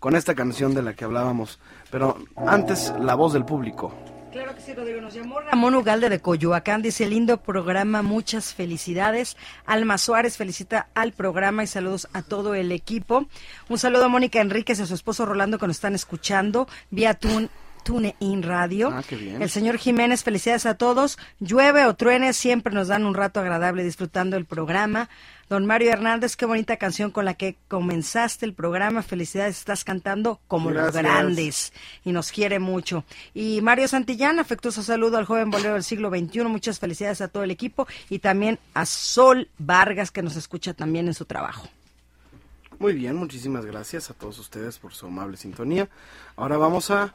[0.00, 1.60] con esta canción de la que hablábamos.
[1.90, 3.94] Pero antes, la voz del público.
[4.36, 5.00] Claro que sí, Rodrigo.
[5.00, 6.82] Nos llamó Ramón Ugalde de Coyoacán.
[6.82, 9.34] Dice, lindo programa, muchas felicidades.
[9.64, 13.28] Alma Suárez felicita al programa y saludos a todo el equipo.
[13.70, 17.14] Un saludo a Mónica Enríquez y a su esposo Rolando que nos están escuchando vía
[17.14, 17.48] Tune.
[17.86, 18.90] TuneIn Radio.
[18.92, 19.40] Ah, qué bien.
[19.40, 21.18] El señor Jiménez, felicidades a todos.
[21.38, 25.08] Llueve o truene, siempre nos dan un rato agradable disfrutando el programa.
[25.48, 29.04] Don Mario Hernández, qué bonita canción con la que comenzaste el programa.
[29.04, 31.02] Felicidades, estás cantando como los Gracias.
[31.04, 31.72] grandes
[32.04, 33.04] y nos quiere mucho.
[33.34, 36.42] Y Mario Santillán, afectuoso saludo al joven bolero del siglo XXI.
[36.42, 41.06] Muchas felicidades a todo el equipo y también a Sol Vargas, que nos escucha también
[41.06, 41.68] en su trabajo.
[42.80, 45.88] Muy bien, muchísimas gracias a todos ustedes por su amable sintonía.
[46.34, 47.12] Ahora vamos a,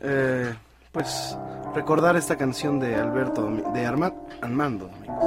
[0.00, 0.54] eh,
[0.92, 1.36] pues,
[1.74, 5.24] recordar esta canción de Alberto, de Arma- Armando Domínguez.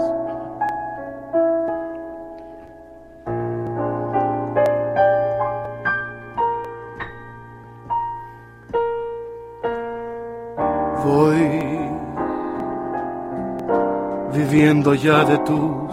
[11.06, 11.50] Voy
[14.34, 15.92] viviendo ya de tus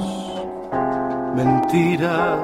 [1.35, 2.39] mentiras.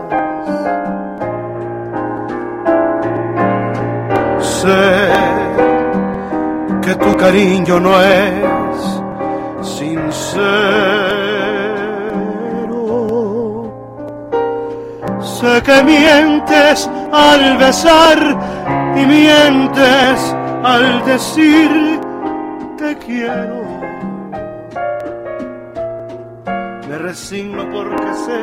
[4.40, 5.10] Sé
[6.86, 9.02] que tu cariño no es
[9.60, 10.84] sincero.
[15.20, 18.18] Sé que mientes al besar
[18.94, 22.00] y mientes al decir
[22.78, 23.64] te quiero.
[26.88, 28.40] Me resigno porque sé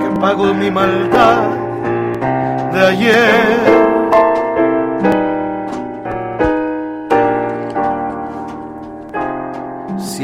[0.00, 1.48] que pago mi maldad
[2.72, 3.85] de ayer.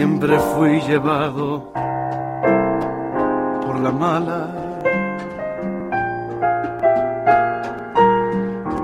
[0.03, 1.72] Siempre fui llevado
[3.64, 4.48] por la mala.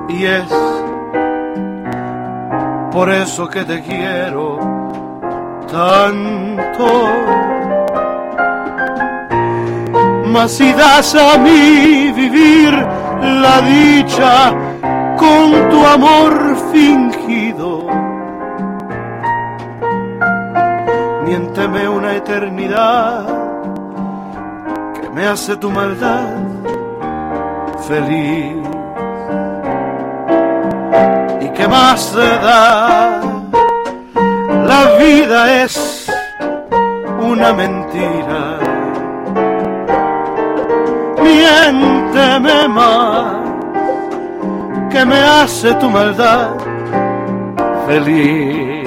[0.08, 0.50] Y es
[2.92, 4.58] por eso que te quiero
[5.68, 6.86] tanto.
[10.32, 12.72] Mas si das a mí vivir
[13.44, 14.52] la dicha
[15.16, 17.88] con tu amor fingido,
[21.49, 23.26] miénteme una eternidad
[25.01, 26.36] que me hace tu maldad
[27.86, 28.57] feliz.
[31.40, 33.20] ¿Y qué más se da?
[34.66, 36.07] La vida es
[37.18, 38.59] una mentira.
[41.22, 43.32] Miénteme más
[44.90, 46.51] que me hace tu maldad
[47.86, 48.77] feliz.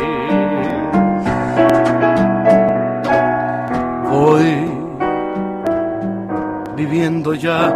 [7.09, 7.73] Ya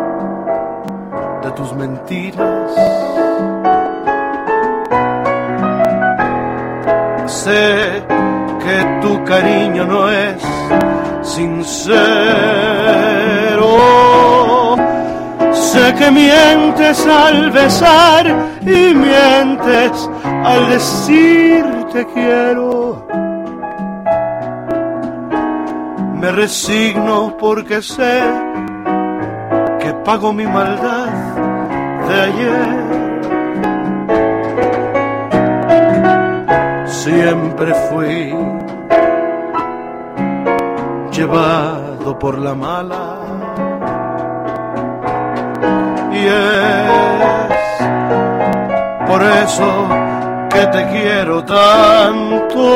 [1.42, 2.72] de tus mentiras.
[7.26, 8.04] Sé
[8.64, 10.42] que tu cariño no es
[11.24, 11.66] sincero.
[15.52, 18.28] Sé que mientes al besar
[18.62, 20.10] y mientes
[20.44, 23.08] al decir te quiero.
[26.14, 28.45] Me resigno porque sé
[30.06, 31.10] pago mi maldad
[32.08, 32.70] de ayer.
[36.86, 38.36] Siempre fui
[41.12, 43.18] llevado por la mala.
[46.12, 47.66] Y es
[49.08, 49.88] por eso
[50.52, 52.68] que te quiero tanto.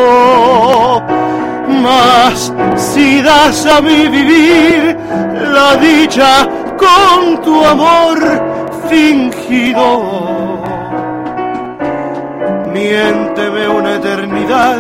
[1.84, 4.98] Mas si das a mí vivir
[5.54, 6.48] la dicha
[6.80, 8.18] con tu amor
[8.90, 10.62] fingido,
[12.74, 14.78] miénteme una eternidad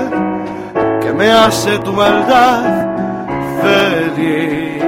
[1.02, 2.64] que me hace tu maldad
[3.62, 4.84] feliz.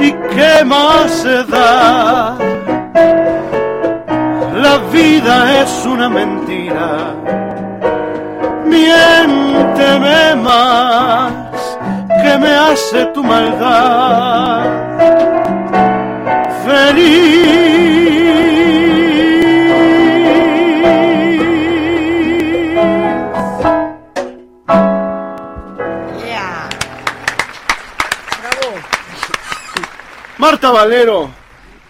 [0.00, 2.36] ¿Y qué más se da?
[4.54, 7.14] La vida es una mentira.
[8.64, 11.27] Miénteme más
[12.38, 14.64] que me hace tu maldad
[16.64, 18.38] feliz.
[26.24, 26.68] Yeah.
[28.40, 28.76] Bravo.
[30.38, 31.30] Marta Valero,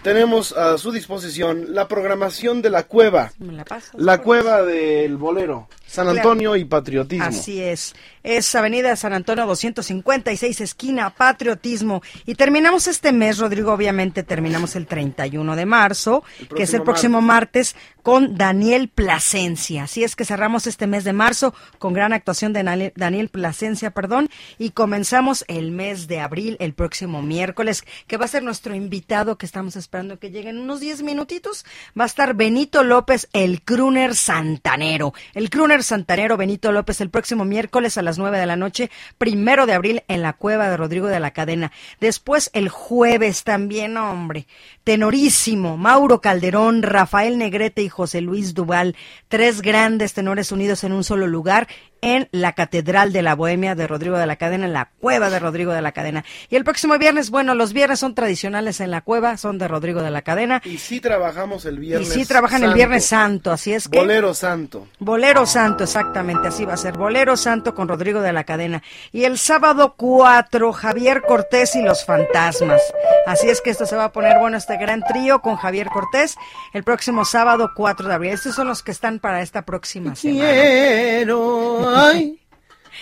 [0.01, 3.31] tenemos a su disposición la programación de la cueva.
[3.39, 3.65] ¿Me la?
[3.97, 6.19] La cueva del bolero, San Claro.
[6.19, 7.25] Antonio y Patriotismo.
[7.25, 7.93] Así es.
[8.23, 12.01] Es Avenida San Antonio 256, esquina Patriotismo.
[12.25, 16.23] Y terminamos este mes, Rodrigo, obviamente terminamos el 31 de marzo,
[16.55, 19.83] que es el próximo martes, con Daniel Plasencia.
[19.83, 24.29] Así es que cerramos este mes de marzo con gran actuación de Daniel- Plasencia, perdón,
[24.57, 29.37] y comenzamos el mes de abril, el próximo miércoles, que va a ser nuestro invitado
[29.37, 31.65] que estamos esperando que llegue en unos 10 minutitos.
[31.99, 35.13] Va a estar Benito López, el crooner santanero.
[35.33, 39.65] El crooner santanero Benito López el próximo miércoles a las 9 de la noche, primero
[39.65, 41.71] de abril, en la cueva de Rodrigo de la Cadena.
[41.99, 44.47] Después el jueves también, hombre,
[44.83, 48.95] tenorísimo, Mauro Calderón, Rafael Negrete y José Luis Duval,
[49.27, 51.67] tres grandes tenores unidos en un solo lugar
[52.01, 55.39] en la Catedral de la Bohemia de Rodrigo de la Cadena, en la cueva de
[55.39, 56.23] Rodrigo de la Cadena.
[56.49, 60.01] Y el próximo viernes, bueno, los viernes son tradicionales en la cueva, son de Rodrigo
[60.01, 60.61] de la Cadena.
[60.65, 62.73] Y sí trabajamos el Y viernes sí trabajan el.
[62.73, 63.99] Viernes Santo, así es que...
[63.99, 64.87] Bolero Santo.
[64.99, 66.97] Bolero Santo, exactamente, así va a ser.
[66.97, 68.81] Bolero Santo con Rodrigo de la Cadena.
[69.11, 72.81] Y el sábado 4, Javier Cortés y los Fantasmas.
[73.25, 76.35] Así es que esto se va a poner bueno, este gran trío con Javier Cortés,
[76.73, 78.31] el próximo sábado 4 de abril.
[78.31, 80.51] Estos son los que están para esta próxima semana.
[80.51, 82.35] Quiero, ay,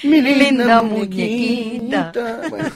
[0.03, 2.11] mi linda, Linda muñequita.
[2.13, 2.49] muñequita.
[2.49, 2.69] Bueno,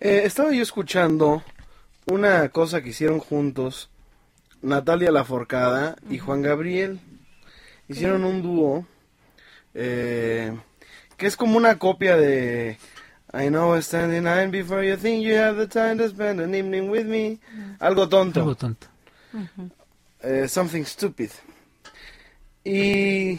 [0.00, 1.42] eh, estaba yo escuchando
[2.06, 3.90] una cosa que hicieron juntos
[4.62, 7.00] Natalia Laforcada y Juan Gabriel.
[7.88, 8.86] Hicieron un dúo
[9.74, 10.56] eh,
[11.16, 12.78] que es como una copia de
[13.32, 16.90] I know it's 29 before you think you have the time to spend an evening
[16.90, 17.38] with me.
[17.78, 18.40] Algo tonto.
[18.40, 18.86] Algo tonto.
[20.22, 21.30] Eh, something stupid.
[22.64, 23.38] Y,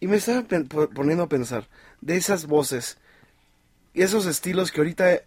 [0.00, 0.44] y me estaba
[0.94, 1.66] poniendo a pensar
[2.00, 2.98] de esas voces
[3.94, 5.22] y esos estilos que ahorita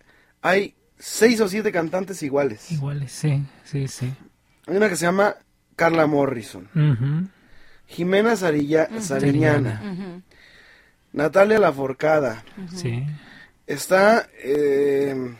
[0.48, 2.72] hay seis o siete cantantes iguales.
[2.72, 4.14] Iguales, sí, sí, sí.
[4.68, 5.36] Hay una que se llama
[5.76, 6.70] Carla Morrison.
[7.88, 10.22] Jimena Sarilla- Sariñana, Ujú.
[11.14, 12.43] Natalia Laforcada.
[12.74, 13.06] Sí.
[13.68, 15.36] Está, eh,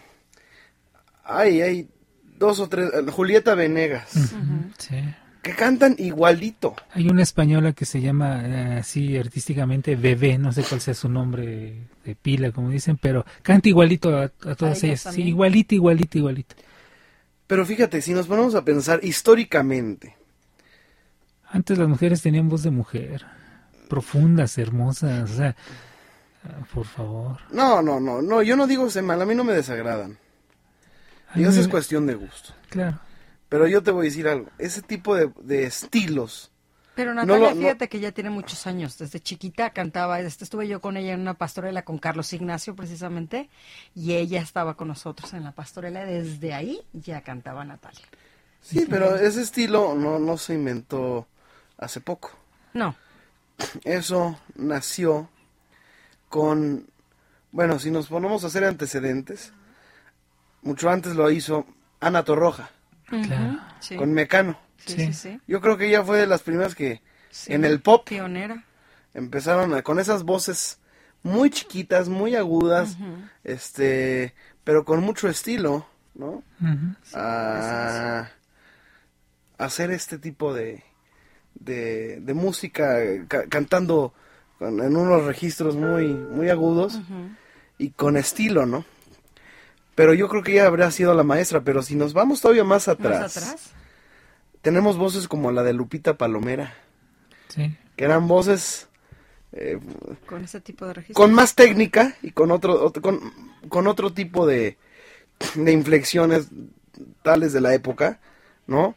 [1.24, 1.90] ay, hay
[2.38, 4.10] dos o tres, eh, Julieta Venegas,
[4.78, 5.14] sí.
[5.46, 6.76] Que cantan igualito.
[6.92, 11.08] Hay una española que se llama eh, así artísticamente Bebé, no sé cuál sea su
[11.08, 15.02] nombre de pila, como dicen, pero canta igualito a, a todas ¿A ellas ellas.
[15.02, 15.28] Sí, también?
[15.28, 16.56] igualito, igualito, igualito.
[17.46, 20.16] Pero fíjate, si nos ponemos a pensar históricamente,
[21.48, 23.26] Antes las mujeres tenían voz de mujer,
[23.88, 25.56] profundas, hermosas, o sea,
[26.44, 27.38] ah, por favor.
[27.52, 30.18] no, no, no, no, yo no digo se mal, a mí no me desagradan.
[31.36, 32.54] Eso es cuestión de gusto.
[32.70, 33.00] Claro.
[33.50, 36.52] Pero yo te voy a decir algo, ese tipo de, de estilos,
[36.96, 38.98] Pero Natalia, no- fíjate que ya tiene muchos años.
[38.98, 40.20] Desde chiquita cantaba.
[40.20, 43.50] este, estuve yo con ella en una pastorela con Carlos Ignacio, precisamente.
[43.94, 46.06] Y ella estaba con nosotros en la pastorela.
[46.06, 48.06] Desde ahí ya cantaba Natalia.
[48.62, 51.28] sí, pero ese estilo no, no se inventó
[51.78, 52.32] hace poco.
[52.74, 52.96] No.
[53.84, 55.30] Eso nació
[56.30, 56.88] con,
[57.52, 59.54] bueno, si nos ponemos a hacer antecedentes,
[60.62, 61.66] mucho antes lo hizo
[62.00, 62.72] Ana Torroja,
[63.08, 63.60] Claro.
[63.80, 63.96] Sí.
[63.96, 64.58] con Mecano.
[64.86, 65.40] Sí, Sí.
[65.48, 67.02] Yo creo que ella fue de las primeras que
[67.32, 67.54] Sí.
[67.54, 68.64] en el pop Pionera.
[69.14, 70.80] empezaron a- con esas voces
[71.24, 72.98] muy chiquitas, muy agudas,
[73.44, 74.34] este,
[74.64, 76.44] pero con mucho estilo, ¿no?
[77.14, 78.30] A
[79.58, 80.84] hacer este tipo de,
[81.56, 82.98] de, de música
[83.28, 84.14] ca- cantando
[84.60, 87.00] con- en unos registros muy, muy agudos
[87.78, 88.86] y con estilo, ¿no?
[89.96, 92.88] Pero yo creo que ella habría sido la maestra, pero si nos vamos todavía más
[92.90, 93.72] atrás, Más atrás.
[94.62, 96.74] tenemos voces como la de Lupita Palomera,
[97.48, 97.76] Sí.
[97.96, 98.88] que eran voces
[99.54, 99.80] eh,
[100.26, 101.16] Con ese tipo de registro.
[101.24, 103.22] con más técnica y con otro, ot- con,
[103.70, 104.78] con otro tipo de,
[105.56, 106.50] de inflexiones
[107.24, 108.20] tales de la época,
[108.68, 108.96] ¿no?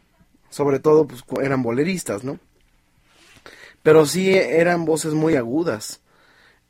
[0.51, 2.41] Sobre todo, pues eran boleristas, ¿no?
[3.85, 6.01] Pero sí eran voces muy agudas.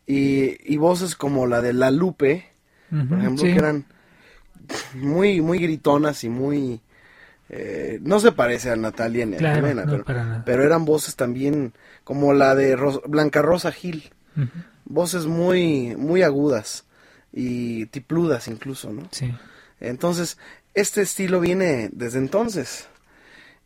[0.06, 2.48] Y, y voces como la de La Lupe,
[2.90, 3.52] por ejemplo, sí.
[3.52, 3.86] que eran
[4.94, 6.80] muy, muy gritonas y muy...
[7.48, 10.04] eh, no se parece a Natalia ni a Claro, Jimena, no, pero,
[10.62, 11.72] eran voces también
[12.04, 14.10] como la de Ros- Blanca Rosa Gil
[14.84, 16.84] voces muy muy agudas
[17.32, 19.08] y tipludas incluso, ¿no?
[19.10, 19.34] Sí.
[19.80, 20.38] Entonces,
[20.74, 22.88] este estilo viene desde entonces.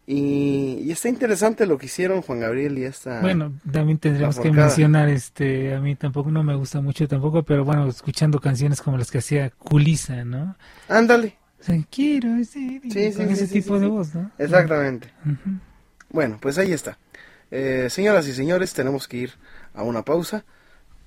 [0.07, 3.20] Y, y está interesante lo que hicieron Juan Gabriel y esta...
[3.20, 7.64] Bueno, también tendríamos que mencionar, este, a mí tampoco no me gusta mucho tampoco, pero
[7.64, 10.57] bueno, escuchando canciones como las que hacía Culisa, ¿no?
[10.88, 11.38] Ándale.
[11.61, 14.32] O sea, quiero Sí, sí, con sí, ese tipo de voz, ¿no?
[14.38, 15.12] Exactamente.
[16.11, 16.98] Bueno, pues ahí está.
[17.53, 19.32] Eh, señoras y señores, tenemos que ir
[19.74, 20.44] a una pausa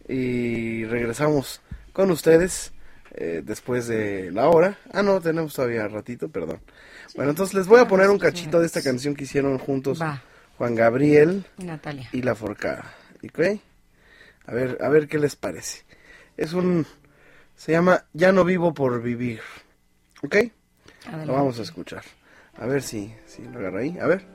[0.07, 2.71] y regresamos con ustedes
[3.11, 4.77] eh, después de la hora.
[4.93, 6.61] Ah, no, tenemos todavía ratito, perdón.
[7.15, 10.21] Bueno, entonces les voy a poner un cachito de esta canción que hicieron juntos Va.
[10.57, 12.09] Juan Gabriel Y Natalia.
[12.11, 12.85] y La Forcada.
[13.23, 13.39] ¿Ok?
[14.47, 15.83] A ver, a ver qué les parece.
[16.37, 16.85] Es un...
[17.55, 19.39] Se llama Ya no vivo por vivir.
[20.23, 20.35] ¿Ok?
[21.05, 21.25] Adelante.
[21.27, 22.03] Lo vamos a escuchar.
[22.57, 23.97] A ver si, si lo agarra ahí.
[23.99, 24.25] A ver.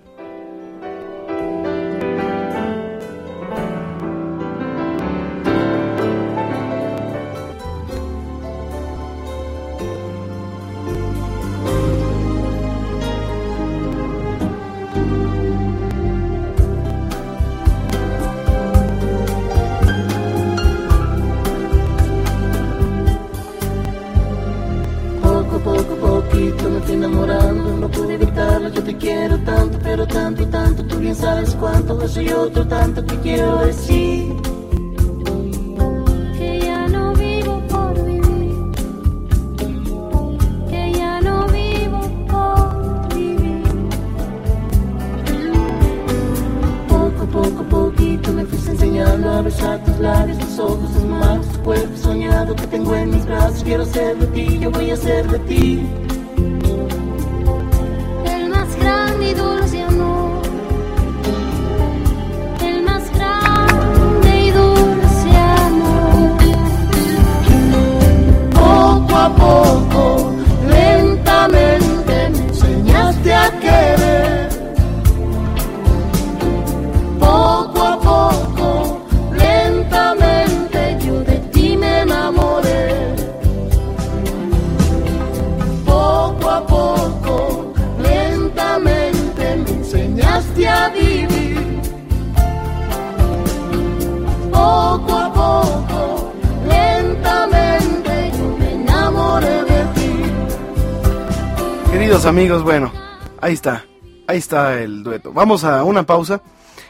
[102.51, 102.92] Amigos, bueno,
[103.40, 103.84] ahí está,
[104.26, 105.32] ahí está el dueto.
[105.32, 106.42] Vamos a una pausa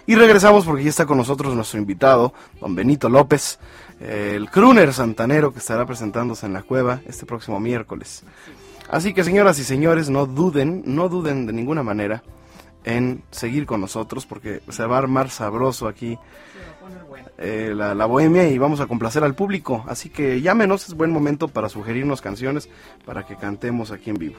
[0.06, 2.32] y regresamos porque ya está con nosotros nuestro invitado,
[2.62, 3.58] don Benito López,
[4.00, 8.22] el crooner santanero que estará presentándose en la cueva este próximo miércoles.
[8.88, 12.22] Así que señoras y señores, no duden, no duden de ninguna manera
[12.84, 16.16] en seguir con nosotros porque se va a armar sabroso aquí
[17.36, 19.84] eh, la, la bohemia y vamos a complacer al público.
[19.88, 22.70] Así que llámenos, es buen momento para sugerirnos canciones
[23.04, 24.38] para que cantemos aquí en vivo.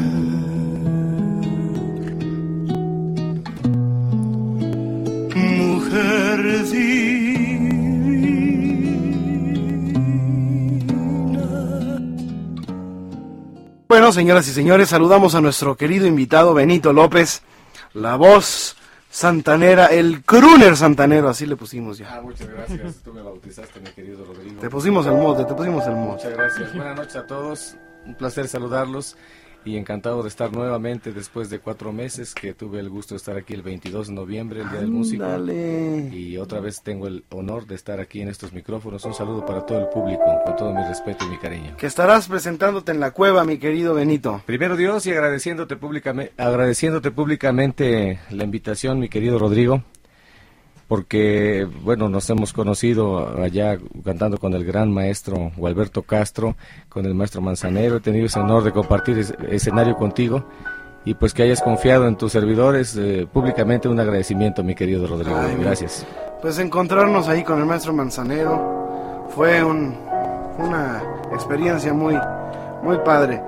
[5.34, 6.64] mujer
[13.95, 17.42] Bueno, señoras y señores, saludamos a nuestro querido invitado Benito López,
[17.92, 18.74] la voz
[19.15, 22.17] santanera, el crooner santanero, así le pusimos ya.
[22.17, 22.97] Ah, muchas gracias.
[23.05, 24.61] Tú me bautizaste, mi querido Rodrigo.
[24.61, 26.27] Te pusimos el mote, te pusimos el mote.
[26.27, 26.75] Muchas gracias.
[26.75, 27.77] Buenas noches a todos.
[28.05, 29.17] Un placer saludarlos
[29.65, 33.37] y encantado de estar nuevamente después de cuatro meses que tuve el gusto de estar
[33.37, 35.25] aquí el 22 de noviembre, el Día del Músico.
[36.12, 39.05] Y otra vez tengo el honor de estar aquí en estos micrófonos.
[39.05, 41.77] Un saludo para todo el público, con todo mi respeto y mi cariño.
[41.77, 44.43] Que estarás presentándote en la cueva, mi querido Benito.
[44.47, 49.83] Primero Dios y agradeciéndote públicamente, agradeciéndote públicamente la invitación, mi querido Rodrigo,
[50.89, 56.57] porque bueno, nos hemos conocido allá cantando con el gran maestro Gualberto Castro,
[56.89, 60.45] con el maestro Manzanero, he tenido ese honor de compartir es- escenario contigo
[61.05, 65.37] y pues que hayas confiado en tus servidores, eh, públicamente un agradecimiento, mi querido Rodrigo.
[65.37, 66.07] Ay, Gracias.
[66.41, 69.97] Pues encontrarnos ahí con el maestro Manzanero fue un-
[70.59, 72.16] una experiencia muy,
[72.82, 73.41] muy padre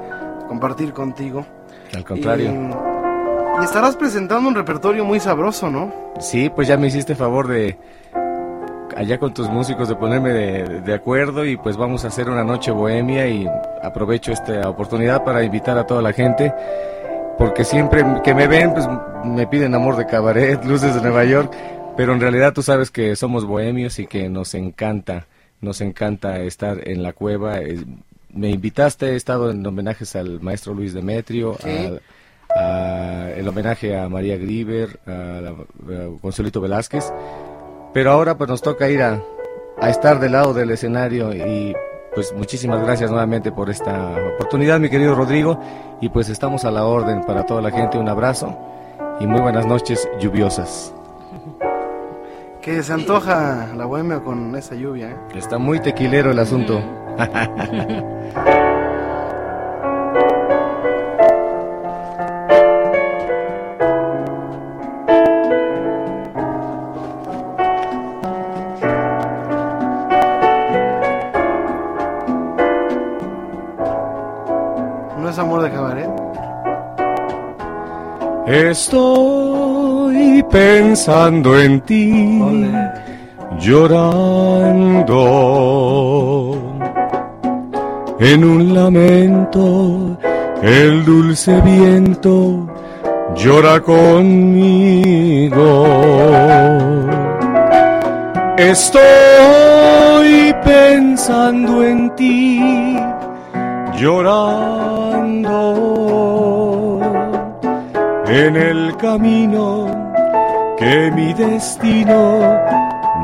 [0.49, 1.47] compartir contigo.
[1.95, 2.51] Al contrario.
[2.51, 2.96] Y,
[3.61, 5.93] y estarás presentando un repertorio muy sabroso, ¿no?
[6.21, 7.77] Sí, pues ya me hiciste favor de
[8.97, 12.45] allá con tus músicos de ponerme de, de acuerdo y pues vamos a hacer una
[12.45, 13.47] noche bohemia y
[13.83, 16.55] aprovecho esta oportunidad para invitar a toda la gente
[17.37, 18.87] porque siempre que me ven pues
[19.25, 21.53] me piden amor de cabaret, luces de Nueva York,
[21.97, 25.27] pero en realidad tú sabes que somos bohemios y que nos encanta,
[25.61, 27.59] nos encanta estar en la cueva.
[27.59, 27.85] Eh,
[28.33, 31.99] Me invitaste, he estado en homenajes al maestro Luis Demetrio, Sí.
[32.57, 37.13] A- el homenaje a María Griver, a, la- a Consuelito Velázquez,
[37.93, 39.21] pero ahora pues nos toca ir a,
[39.81, 41.75] a estar del lado del escenario y
[42.15, 45.61] pues muchísimas gracias nuevamente por esta oportunidad mi querido Rodrigo
[46.01, 48.57] y pues estamos a la orden para toda la gente, un abrazo
[49.21, 50.93] y muy buenas noches lluviosas.
[52.63, 55.17] Que se antoja la bohemia con esa lluvia, ¿eh?
[55.37, 56.81] Está muy tequilero el asunto.
[75.27, 76.09] ¿No es amor de cabaret?
[78.47, 82.41] Estoy pensando en ti,
[83.59, 85.17] llorando
[88.21, 90.17] en un lamento.
[90.63, 92.69] El dulce viento
[93.35, 95.09] llora conmigo.
[98.57, 102.97] Estoy pensando en ti,
[103.99, 105.06] llorando
[108.37, 109.87] en el camino
[110.77, 112.61] que mi destino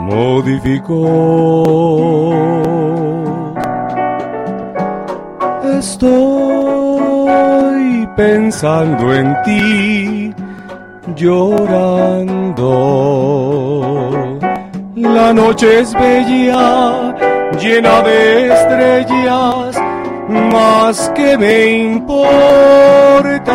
[0.08, 1.02] modificó.
[5.78, 6.98] Estoy
[8.16, 10.34] pensando en ti,
[11.14, 12.72] llorando.
[14.96, 17.14] La noche es bella,
[17.60, 19.76] llena de estrellas,
[20.32, 23.52] más que me importa.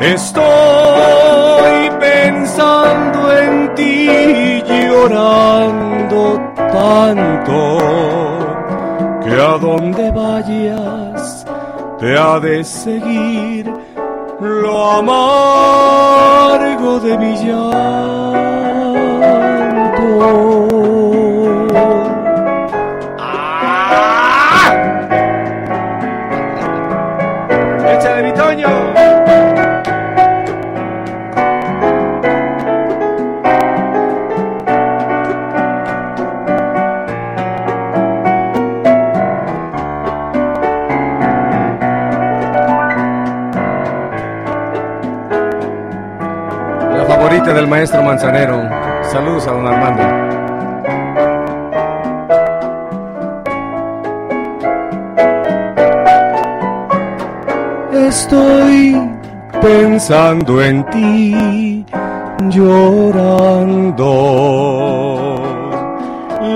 [0.00, 6.40] Estoy pensando en ti, llorando
[6.72, 7.78] tanto,
[9.22, 11.44] que a donde vayas
[11.98, 13.70] te ha de seguir
[14.40, 18.00] lo amargo de mi llanto.
[47.54, 48.68] Del maestro Manzanero.
[49.10, 50.02] Saludos a don Armando.
[58.06, 59.10] Estoy
[59.60, 61.84] pensando en ti,
[62.50, 64.06] llorando.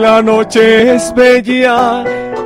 [0.00, 2.04] La noche es bella,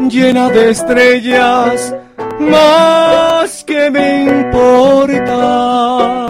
[0.08, 1.94] llena de estrellas,
[2.40, 6.28] más que me importa.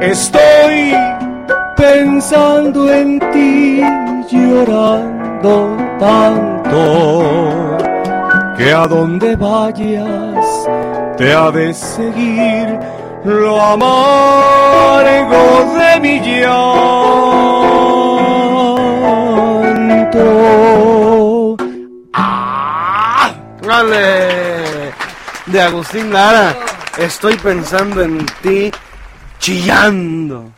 [0.00, 0.51] Estoy
[2.22, 3.82] pensando en ti,
[4.30, 7.76] llorando tanto,
[8.56, 10.68] que a donde vayas
[11.16, 12.78] te ha de seguir
[13.24, 15.44] lo amargo
[15.76, 17.16] de mi llanto.
[23.66, 24.92] ¡Vale!
[25.46, 26.54] De Agustín Lara.
[26.98, 28.70] Estoy pensando en ti,
[29.40, 30.52] chillando.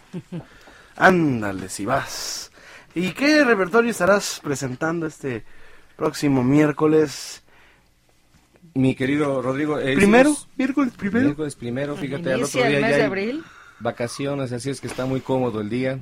[0.96, 2.50] Ándale, si vas.
[2.94, 5.44] ¿Y qué repertorio estarás presentando este
[5.96, 7.42] próximo miércoles?
[8.74, 9.78] Mi querido Rodrigo.
[9.78, 10.30] eh, ¿Primero?
[10.30, 11.24] hicimos- ¿Miércoles primero?
[11.26, 13.44] Miércoles primero, fíjate, al otro día mes ya de hay abril.
[13.80, 15.98] vacaciones, así es que está muy cómodo el día.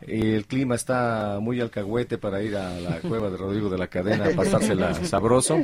[0.00, 4.26] El clima está muy alcahuete para ir a la cueva de Rodrigo de la Cadena
[4.26, 5.58] a pasársela sabroso.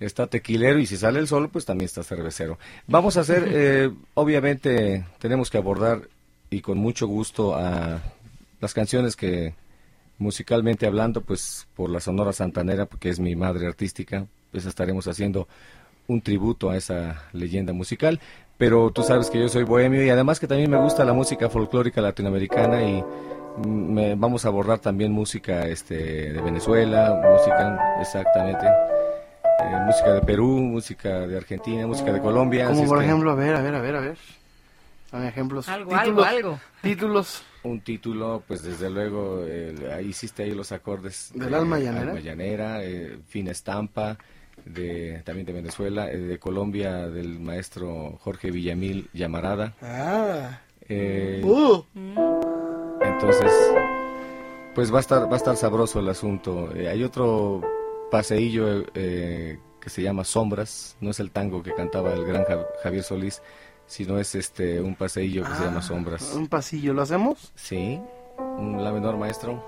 [0.00, 2.58] Está tequilero y si sale el sol, pues también está cervecero.
[2.88, 6.08] Vamos a hacer, eh, obviamente, tenemos que abordar
[6.52, 7.98] y con mucho gusto a
[8.60, 9.54] las canciones que
[10.18, 15.48] musicalmente hablando, pues por la Sonora Santanera, porque es mi madre artística, pues estaremos haciendo
[16.08, 18.20] un tributo a esa leyenda musical.
[18.58, 21.48] Pero tú sabes que yo soy bohemio y además que también me gusta la música
[21.48, 23.02] folclórica latinoamericana y
[23.66, 30.58] me- vamos a abordar también música este, de Venezuela, música exactamente, eh, música de Perú,
[30.58, 32.66] música de Argentina, música de Colombia.
[32.68, 34.18] Como por que ejemplo, a ver, a ver, a ver, a ver.
[35.12, 35.68] Ejemplos.
[35.68, 36.60] Algo, títulos, algo, algo.
[36.80, 37.42] Títulos.
[37.64, 41.30] Un título, pues desde luego, el- ahí hiciste ahí los acordes.
[41.34, 42.08] ¿Del de Alma Llanera?
[42.12, 44.18] Alma Llanera, eh, Fina Estampa,
[44.64, 49.74] de, también de Venezuela, eh, de Colombia, del maestro Jorge Villamil Llamarada.
[49.82, 50.60] Ah.
[50.88, 51.84] Eh, Uh.
[53.02, 53.52] Entonces,
[54.74, 56.74] pues va a estar, va a estar sabroso el asunto.
[56.74, 57.60] Eh, hay otro
[58.10, 62.66] paseillo eh, que se llama Sombras, no es el tango que cantaba el gran Ja-
[62.82, 63.42] Javier Solís,
[63.92, 66.32] sino es este un paseillo que se llama Sombras.
[66.34, 67.52] Un pasillo, ¿lo hacemos?
[67.54, 68.00] Sí,
[68.38, 69.62] un la menor maestro.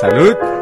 [0.00, 0.57] Salud.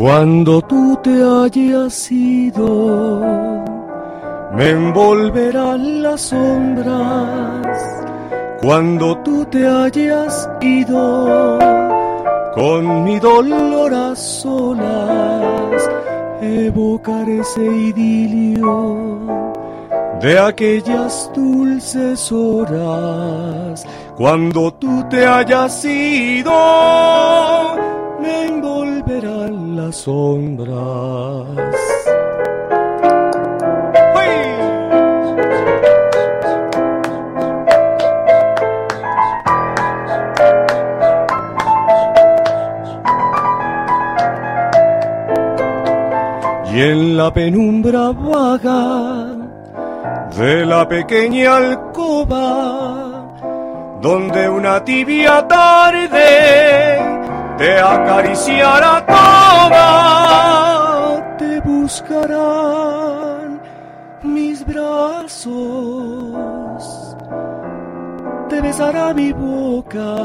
[0.00, 3.20] Cuando tú te hayas ido,
[4.54, 8.06] me envolverán las sombras.
[8.62, 11.58] Cuando tú te hayas ido,
[12.54, 15.90] con mi dolor a solas,
[16.40, 19.18] evocaré ese idilio
[20.22, 23.86] de aquellas dulces horas.
[24.16, 27.59] Cuando tú te hayas ido,
[29.92, 31.46] sombras.
[46.72, 49.40] Y en la penumbra vaga
[50.38, 53.24] de la pequeña alcoba,
[54.00, 56.98] donde una tibia tarde
[57.58, 59.04] te acariciará
[61.38, 63.60] te buscarán
[64.22, 65.54] mis brazos,
[68.48, 70.16] te besará mi boca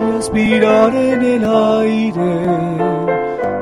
[0.00, 2.80] y aspirar en el aire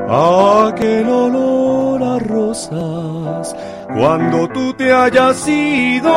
[0.09, 3.55] aquel olor a rosas
[3.93, 6.13] cuando tú te hayas ido.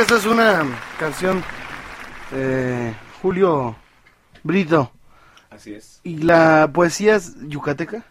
[0.00, 0.64] Que esta es una
[0.98, 1.44] canción
[2.32, 3.76] eh, Julio
[4.42, 4.90] Brito?
[5.50, 6.00] Así es.
[6.04, 8.02] ¿Y la poesía es yucateca?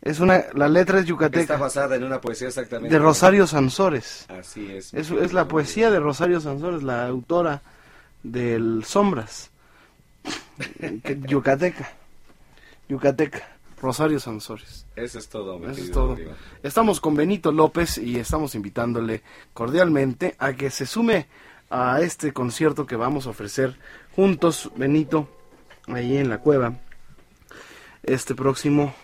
[0.00, 1.56] Es una, la letra es Está yucateca.
[1.56, 2.94] basada en una poesía exactamente.
[2.94, 4.26] De Rosario Sansores.
[4.28, 4.94] Así es.
[4.94, 7.62] Es, es la poesía de Rosario Sansores, la autora
[8.22, 9.50] del Sombras.
[11.26, 11.90] Yucateca.
[12.88, 13.42] Yucateca.
[13.82, 14.86] Rosario Sansores.
[14.94, 16.16] Eso es todo, mi Eso es todo.
[16.62, 19.22] Estamos con Benito López y estamos invitándole
[19.52, 21.26] cordialmente a que se sume
[21.68, 23.76] a este concierto que vamos a ofrecer
[24.14, 25.28] juntos, Benito,
[25.88, 26.78] ahí en la cueva,
[28.04, 28.94] este próximo.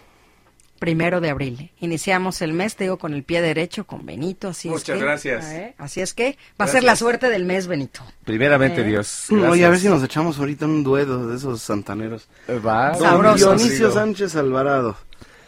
[0.78, 1.70] Primero de abril.
[1.80, 5.04] Iniciamos el mes, te digo, con el pie derecho, con Benito, así es Muchas que...
[5.04, 5.44] gracias.
[5.46, 5.74] ¿eh?
[5.78, 6.72] Así es que va a Gracias.
[6.72, 8.00] ser la suerte del mes, Benito.
[8.24, 8.84] Primeramente ¿Eh?
[8.84, 9.26] Dios.
[9.30, 9.80] Oye, a ver gracias.
[9.82, 12.28] si nos echamos ahorita un dueto de esos santaneros.
[12.48, 12.92] Va.
[12.92, 13.56] Don Sabroso.
[13.56, 14.96] Dionisio Sánchez Alvarado.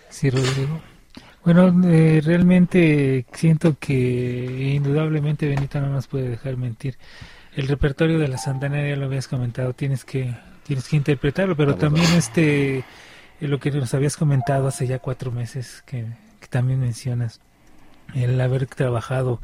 [0.08, 0.80] Sí, Rodrigo.
[1.44, 6.98] Bueno, eh, realmente siento que indudablemente Benito no nos puede dejar mentir.
[7.54, 11.70] El repertorio de la Santanera ya lo habías comentado, tienes que tienes que interpretarlo, pero
[11.72, 12.84] Vamos, también este eh,
[13.46, 16.06] lo que nos habías comentado hace ya cuatro meses que,
[16.40, 17.40] que también mencionas
[18.14, 19.40] el haber trabajado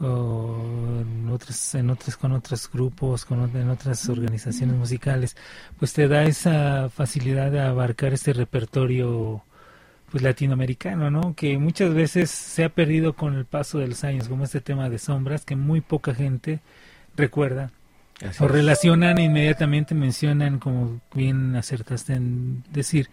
[0.00, 5.36] o en otras en otras con otros grupos con en otras organizaciones musicales
[5.78, 9.44] pues te da esa facilidad de abarcar este repertorio
[10.12, 11.34] pues latinoamericano, ¿no?
[11.34, 14.90] Que muchas veces se ha perdido con el paso de los años, como este tema
[14.90, 16.60] de sombras, que muy poca gente
[17.16, 17.70] recuerda
[18.28, 23.08] Así o relacionan e inmediatamente mencionan, como bien acertaste en decir,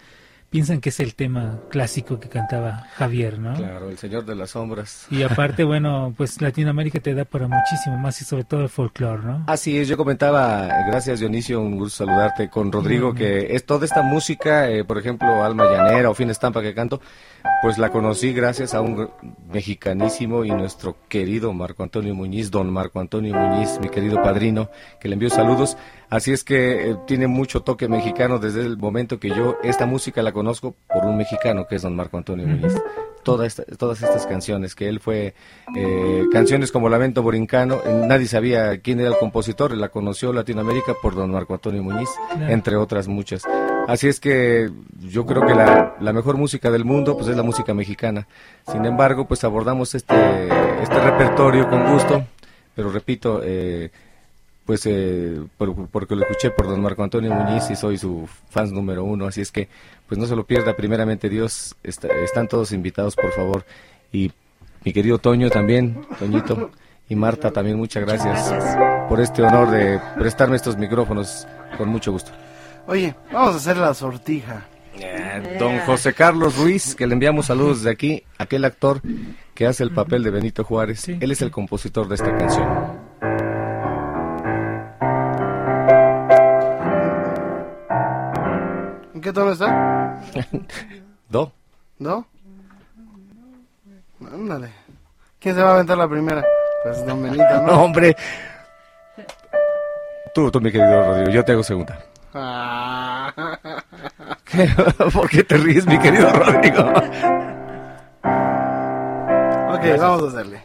[0.49, 3.53] piensan que es el tema clásico que cantaba Javier, ¿no?
[3.53, 5.05] Claro, el Señor de las Sombras.
[5.11, 9.23] Y aparte, bueno, pues Latinoamérica te da para muchísimo más y sobre todo el folclore,
[9.23, 9.43] ¿no?
[9.47, 14.01] Así es, yo comentaba, gracias Dionisio, un gusto saludarte con Rodrigo, que es toda esta
[14.01, 17.01] música, eh, por ejemplo, Alma Llanera o Fin Estampa que canto,
[17.61, 19.09] pues la conocí gracias a un
[19.51, 24.69] mexicanísimo y nuestro querido Marco Antonio Muñiz, don Marco Antonio Muñiz, mi querido padrino,
[24.99, 25.77] que le envío saludos.
[26.10, 30.24] Así es que eh, tiene mucho toque mexicano desde el momento que yo esta música
[30.24, 32.74] la conozco por un mexicano que es don Marco Antonio Muñiz.
[33.22, 35.36] Toda esta- todas estas canciones, que él fue
[35.76, 40.95] eh, canciones como Lamento Borincano, eh, nadie sabía quién era el compositor, la conoció Latinoamérica
[40.99, 42.10] por don Marco Antonio Muñiz,
[42.47, 43.43] entre otras muchas.
[43.88, 47.43] Así es que yo creo que la, la mejor música del mundo pues es la
[47.43, 48.28] música mexicana.
[48.72, 50.16] Sin embargo, pues abordamos este,
[50.82, 52.26] este repertorio con gusto,
[52.74, 53.91] pero repito, eh,
[54.70, 58.72] pues eh, por- porque lo escuché por don Marco Antonio Muñiz y soy su fans
[58.72, 59.67] número uno, así es que
[60.07, 63.65] pues no se lo pierda, primeramente Dios, está- están todos invitados por favor.
[64.11, 64.32] Y
[64.86, 66.70] mi querido Toño también, Toñito
[67.09, 68.78] y Marta también muchas gracias,
[69.09, 72.30] por este honor de prestarme estos micrófonos con mucho gusto.
[72.86, 74.67] Oye, vamos a hacer la sortija.
[75.57, 79.01] Don José Carlos Ruiz, que le enviamos saludos desde aquí, aquel actor
[79.55, 83.09] que hace el papel de Benito Juárez, él es el compositor de esta canción.
[89.20, 90.22] ¿En qué tono está?
[91.30, 91.51] Do.
[91.97, 92.26] ¿No?
[94.34, 94.72] Ándale.
[95.41, 96.41] ¿Quién se va a aventar la primera?
[96.84, 97.61] Pues don Benito, ¿no?
[97.67, 98.15] No, hombre.
[100.34, 101.99] Tú, tú, mi querido Rodrigo, yo te hago segunda.
[102.34, 103.34] Ah.
[105.13, 106.80] ¿Por qué te ríes, mi querido Rodrigo?
[109.74, 110.63] Ok, vamos a hacerle.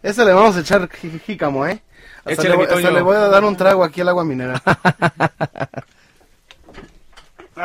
[0.00, 1.82] Este le vamos a echar jí- jícamo, ¿eh?
[2.24, 4.62] Hasta, le, hasta le voy a dar un trago aquí al agua mineral.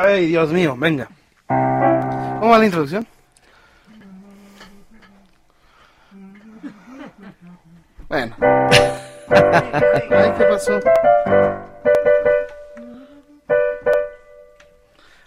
[0.02, 1.10] Ay, Dios mío, venga.
[1.46, 3.06] ¿Cómo va la introducción?
[8.08, 8.34] Bueno.
[9.28, 10.80] Ay, ¿qué pasó?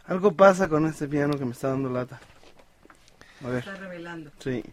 [0.07, 2.19] Algo pasa con este piano que me está dando lata.
[3.45, 3.59] A ver.
[3.59, 4.31] Está revelando.
[4.39, 4.63] Sí.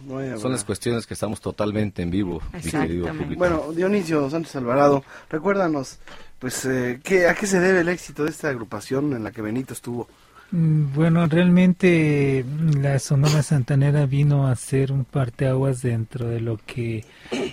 [0.00, 3.38] Voy a Son las cuestiones que estamos totalmente en vivo, mi querido público.
[3.38, 5.98] Bueno, Dionisio Sánchez Alvarado, recuérdanos,
[6.38, 9.42] pues, eh, ¿qué, ¿a qué se debe el éxito de esta agrupación en la que
[9.42, 10.08] Benito estuvo?
[10.50, 16.58] Mm, Bueno, realmente mm, la Sonora Santanera vino a ser un parteaguas dentro de lo
[16.64, 17.04] que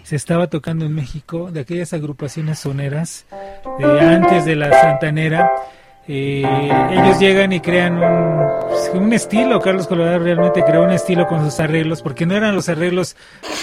[0.03, 3.25] se estaba tocando en México, de aquellas agrupaciones soneras
[3.79, 5.49] de antes de la Santanera,
[6.05, 6.43] Eh,
[6.91, 11.57] ellos llegan y crean un, un, estilo, Carlos Colorado realmente creó un estilo con sus
[11.61, 13.15] arreglos, porque no eran los arreglos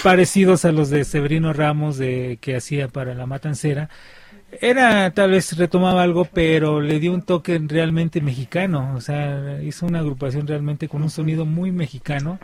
[0.03, 3.89] parecidos a los de Severino Ramos de, que hacía para La Matancera,
[4.59, 9.85] era tal vez retomaba algo, pero le dio un toque realmente mexicano, o sea, hizo
[9.85, 12.39] una agrupación realmente con un sonido muy mexicano,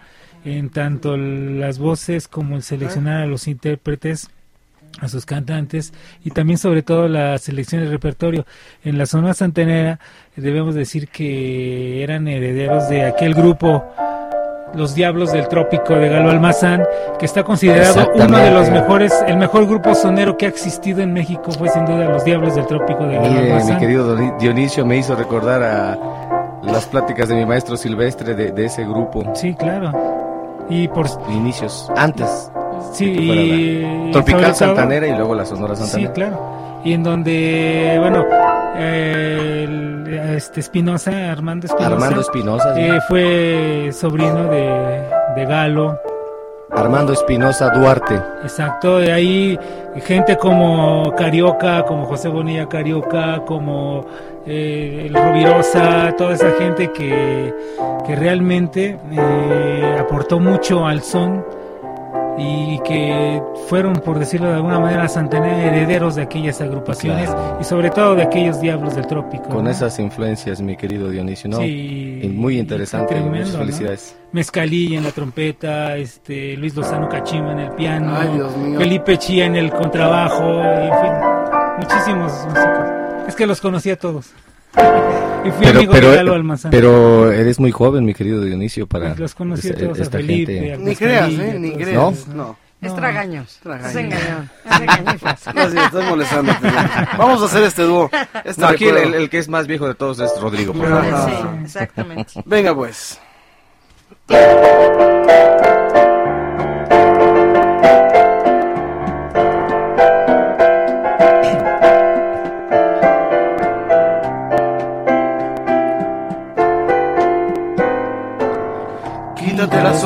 [0.46, 4.30] en tanto las voces como el seleccionar a los intérpretes
[5.00, 5.94] a sus cantantes
[6.24, 8.46] y también sobre todo la selección de repertorio.
[8.84, 10.00] En la zona santanera
[10.36, 13.84] debemos decir que eran herederos de aquel grupo
[14.74, 16.84] los Diablos del Trópico de Galo Almazán,
[17.18, 21.14] que está considerado uno de los mejores, el mejor grupo sonero que ha existido en
[21.14, 23.76] México fue sin duda Los Diablos del Trópico de Galo Almazán.
[23.76, 25.98] Mi querido Dionisio me hizo recordar a
[26.64, 29.24] las pláticas de mi maestro Silvestre de, de ese grupo.
[29.36, 29.92] Sí, claro.
[30.70, 32.52] Y por inicios, antes.
[32.92, 36.10] Sí, y Tropical Santanera y luego la Sonora Santanera.
[36.10, 36.58] Sí, claro.
[36.84, 38.26] Y en donde, bueno,
[38.78, 41.94] eh, este Espinosa, Armando Espinosa.
[41.94, 42.80] Armando Espinosa.
[42.80, 45.04] Eh, fue sobrino de,
[45.36, 46.00] de Galo.
[46.72, 48.16] Armando Espinosa Duarte.
[48.44, 49.60] Exacto, de ahí
[50.02, 54.06] gente como Carioca, como José Bonilla Carioca, como
[54.46, 57.54] eh, el Rubirosa, toda esa gente que,
[58.06, 61.44] que realmente eh, aportó mucho al son
[62.38, 67.58] y que fueron, por decirlo de alguna manera, Santander herederos de aquellas agrupaciones Claro.
[67.60, 69.50] y sobre todo de aquellos diablos del trópico.
[69.50, 69.70] Con ¿no?
[69.72, 71.58] esas influencias, mi querido Dionisio, ¿no?
[71.58, 73.16] Sí, Y muy interesante.
[73.16, 73.60] tremendo, muchas ¿no?
[73.60, 74.16] felicidades.
[74.32, 78.80] Mezcalilla en la trompeta, este Luis Lozano Cachima en el piano, Ay, Dios mío.
[78.80, 81.12] Felipe Chía en el contrabajo, y en fin,
[81.80, 82.90] muchísimos músicos.
[83.28, 84.32] Es que los conocí a todos.
[85.48, 86.72] Y fui amigo de Galo Almazán.
[86.72, 90.18] pero eres muy joven, mi querido Dionisio, para Los conocí a esa- todos, a esta
[90.18, 90.74] Felipe, gente.
[90.74, 91.56] a Ni creas, ¿eh?
[91.60, 92.28] Ni creas.
[92.28, 92.34] ¿No?
[92.36, 92.58] No.
[92.80, 93.60] Es tragaños.
[93.64, 93.90] Tragaños.
[93.90, 94.50] Es engañón.
[94.66, 95.56] Es engañifas.
[95.56, 96.68] No, sí, estás molestándote.
[97.18, 98.10] Vamos a hacer este dúo.
[98.46, 100.74] Este No, aquí el, el- el que es más viejo de todos es Rodrigo.
[100.74, 101.30] por favor.
[101.30, 101.34] Sí,
[101.64, 102.34] exactamente.
[102.46, 103.20] Venga pues.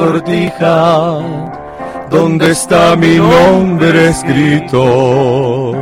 [0.01, 1.19] Sortija,
[2.09, 5.73] ¿dónde está mi nombre escrito?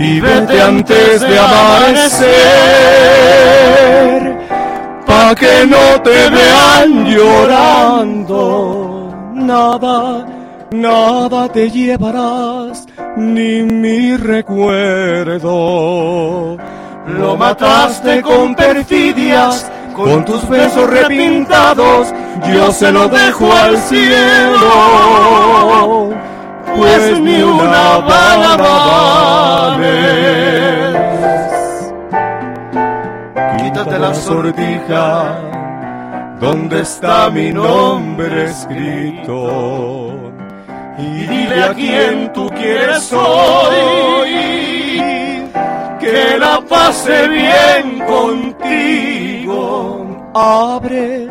[0.00, 2.28] Y vete antes de amanecer,
[5.06, 8.42] pa' que no te vean llorando.
[9.34, 10.26] Nada,
[10.72, 12.86] nada te llevarás,
[13.16, 15.56] ni mi recuerdo.
[17.20, 22.14] Lo mataste con perfidias, con tus besos repintados,
[22.54, 24.60] yo se lo dejo al cielo,
[26.76, 28.56] pues ni una bala
[29.76, 29.98] vales.
[33.58, 35.40] Quítate la sortija,
[36.40, 40.14] ¿dónde está mi nombre escrito?
[40.96, 44.17] Y dile a quien tú quieres hoy
[46.10, 49.60] que la pase bien contigo.
[50.34, 51.28] Abre,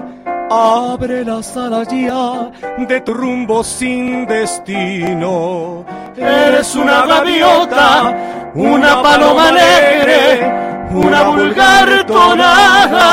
[0.50, 5.86] abre las alas ya de tu rumbo sin destino.
[6.16, 10.20] Eres una gaviota, una paloma alegre,
[10.92, 13.08] una vulgar tonada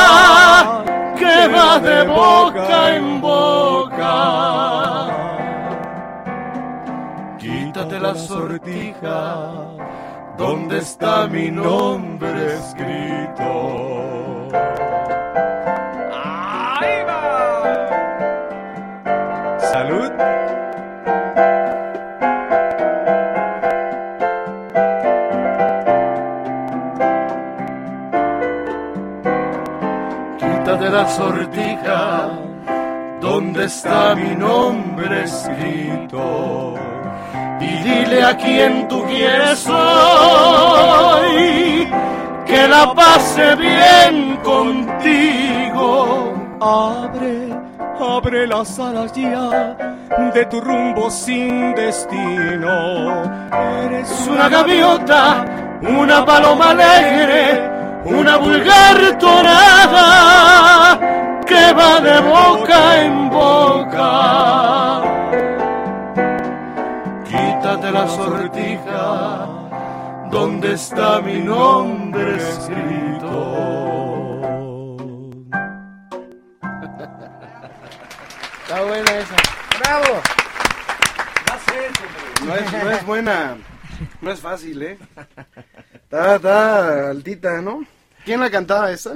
[1.16, 4.14] que va de boca en boca.
[7.38, 9.44] Quítate la sortija,
[10.36, 13.48] ¿dónde está mi nombre escrito?
[16.12, 17.88] ¡Ahí va!
[19.60, 20.10] ¡Salud!
[30.38, 32.30] Quítate la sortija,
[33.20, 36.74] ¿dónde está mi nombre escrito?
[37.64, 41.24] Y dile a quien tú quieres hoy
[42.46, 46.34] que la pase bien contigo.
[46.60, 47.48] Abre,
[47.98, 49.76] abre las alas ya
[50.34, 53.24] de tu rumbo sin destino.
[53.84, 55.44] Eres una gaviota,
[55.82, 57.70] una paloma alegre,
[58.04, 60.98] una vulgar tonada
[61.46, 65.02] que va de boca en boca.
[67.84, 69.46] Quítate la sortija,
[70.30, 73.60] ¿dónde está mi nombre escrito?
[78.62, 79.36] Está buena esa.
[79.80, 80.22] ¡Bravo!
[82.46, 83.56] No es, no es buena.
[84.22, 84.98] No es fácil, ¿eh?
[86.04, 87.84] Está, está altita, ¿no?
[88.24, 89.14] ¿Quién la cantaba esa?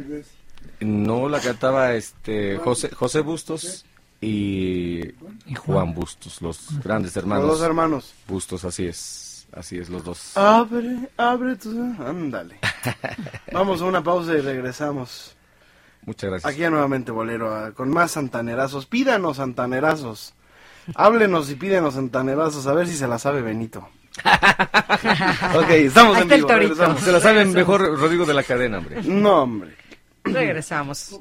[0.81, 3.87] No la cantaba este José, José Bustos
[4.21, 5.01] y,
[5.47, 7.47] y Juan Bustos, los grandes hermanos.
[7.47, 8.15] Los dos hermanos.
[8.27, 9.47] Bustos, así es.
[9.53, 10.37] Así es, los dos.
[10.37, 11.71] Abre, abre tu...
[12.05, 12.59] Ándale.
[13.53, 15.35] Vamos a una pausa y regresamos.
[16.05, 16.53] Muchas gracias.
[16.53, 18.87] Aquí nuevamente Bolero, con más santanerazos.
[18.87, 20.35] Pídanos santanerazos.
[20.95, 23.89] Háblenos y pídenos santanerazos, a ver si se la sabe Benito.
[25.55, 26.49] ok, estamos en vivo.
[26.99, 29.03] Se la saben mejor Rodrigo de la Cadena, hombre.
[29.03, 29.77] No, hombre.
[30.25, 31.21] Regresamos.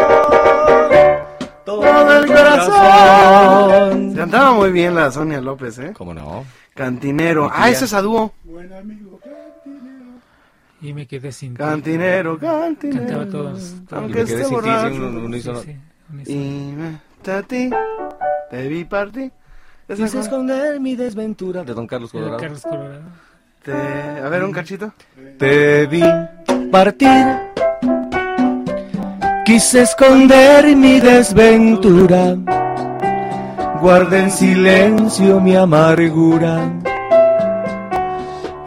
[1.66, 4.14] todo el corazón.
[4.16, 5.94] Cantaba muy bien la Sonia López, ¿eh?
[5.96, 6.46] ¿Cómo no?
[6.76, 7.50] Cantinero.
[7.54, 8.34] Ah, ese es a dúo.
[10.82, 11.58] Y me quedé sin ti.
[11.58, 13.00] Cantinero, cantinero.
[13.06, 13.76] Cantaba todos.
[13.92, 14.96] Aunque Y me quedé sin ti, sí, borracho.
[14.96, 15.60] un- un unísono.
[15.62, 15.76] Sí,
[16.26, 17.00] Y me
[17.32, 17.70] a ti,
[18.50, 19.32] te vi partir.
[19.88, 20.20] Cosa.
[20.22, 22.38] esconder mi desventura de Don Carlos Colorado.
[22.38, 23.02] Carlos Colorado.
[23.64, 24.92] Te- A ver, un cachito.
[25.38, 26.04] Te vi
[26.72, 27.26] partir.
[29.46, 32.36] Quise esconder mi desventura.
[33.82, 36.60] Guardé en silencio mi amargura.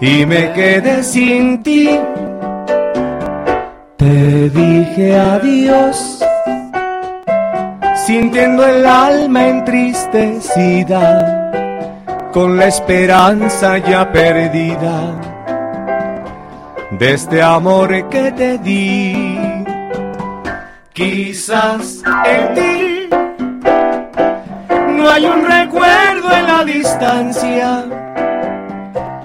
[0.00, 1.88] Y me quedé sin ti.
[3.96, 6.18] Te dije adiós.
[8.06, 11.38] Sintiendo el alma entristecida.
[12.32, 15.14] Con la esperanza ya perdida
[16.92, 19.38] de este amor que te di.
[20.94, 23.08] Quizás en ti
[24.96, 27.84] no hay un recuerdo en la distancia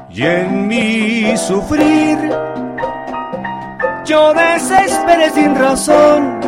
[0.10, 2.18] y en mi sufrir
[4.04, 6.40] yo desesperé sin razón.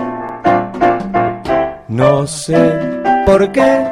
[1.88, 2.73] No sé
[3.26, 3.86] por qué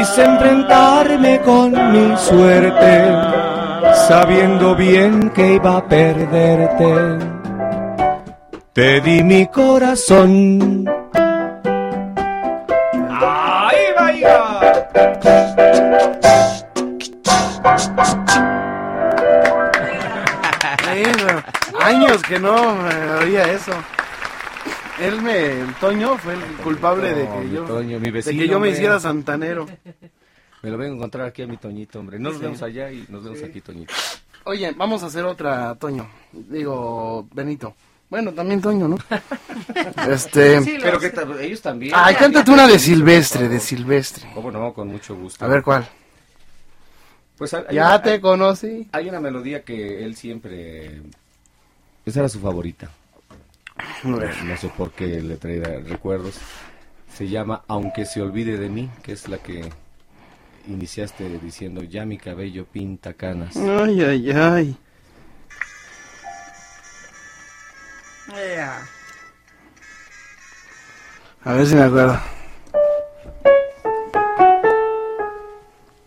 [0.00, 3.12] quise enfrentarme con mi suerte
[4.08, 7.18] sabiendo bien que iba a perderte.
[8.72, 10.88] Te di mi corazón.
[13.10, 14.60] ¡Ahí vaya!
[20.94, 21.28] Eso.
[21.78, 23.72] Años que no me oía eso.
[25.00, 28.38] Él me, el Toño fue el culpable de que mi yo, Toño, mi de vecino,
[28.40, 28.70] que yo me hombre.
[28.72, 29.66] hiciera santanero.
[30.62, 32.18] Me lo vengo a encontrar aquí a mi Toñito, hombre.
[32.18, 32.42] Nos Sí.
[32.42, 33.94] vemos allá y nos vemos aquí, Toñito.
[34.44, 36.08] Oye, vamos a hacer otra, Toño.
[36.32, 37.74] Digo, Benito.
[38.10, 38.98] Bueno, también Toño, ¿no?
[40.10, 40.60] este.
[40.82, 41.92] Pero que ellos también.
[41.96, 44.28] Ay, cántate una de Silvestre, de Silvestre.
[44.34, 44.72] ¿Cómo no?
[44.74, 45.44] Con mucho gusto.
[45.44, 45.88] A ver cuál.
[47.38, 48.88] Pues hay- Ya te conocí.
[48.92, 51.00] Hay una melodía que él siempre...
[52.04, 52.90] Esa era su favorita.
[54.04, 56.38] No sé por qué le traía recuerdos.
[57.12, 59.68] Se llama Aunque se olvide de mí, que es la que
[60.68, 63.56] iniciaste diciendo ya mi cabello pinta canas.
[63.56, 64.76] Ay, ay, ay.
[71.42, 72.20] A ver si me acuerdo.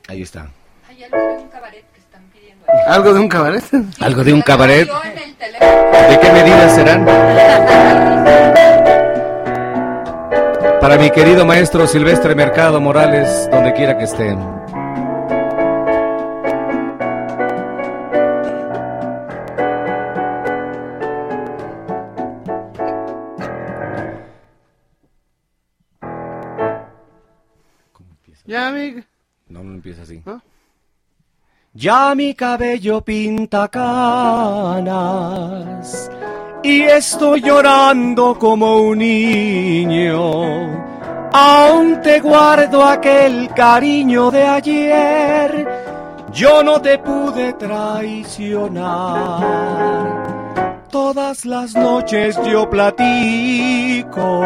[0.07, 0.49] Ahí está.
[0.87, 1.32] ¿Algo
[3.13, 3.63] de un cabaret?
[3.99, 4.87] ¿Algo de un cabaret?
[4.87, 7.05] ¿De qué medida serán?
[10.81, 14.35] Para mi querido maestro Silvestre Mercado Morales, donde quiera que esté.
[28.45, 29.01] Ya, amigo.
[29.47, 30.21] No, no empieza así.
[31.75, 34.87] Ya mi cabello pinta canas
[36.61, 40.21] y estoy llorando como un niño.
[41.33, 45.67] Aún te guardo aquel cariño de ayer,
[46.31, 48.83] yo no te pude traicionar.
[50.91, 54.41] Todas las noches yo platico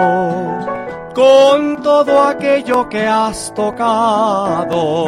[1.13, 5.07] con todo aquello que has tocado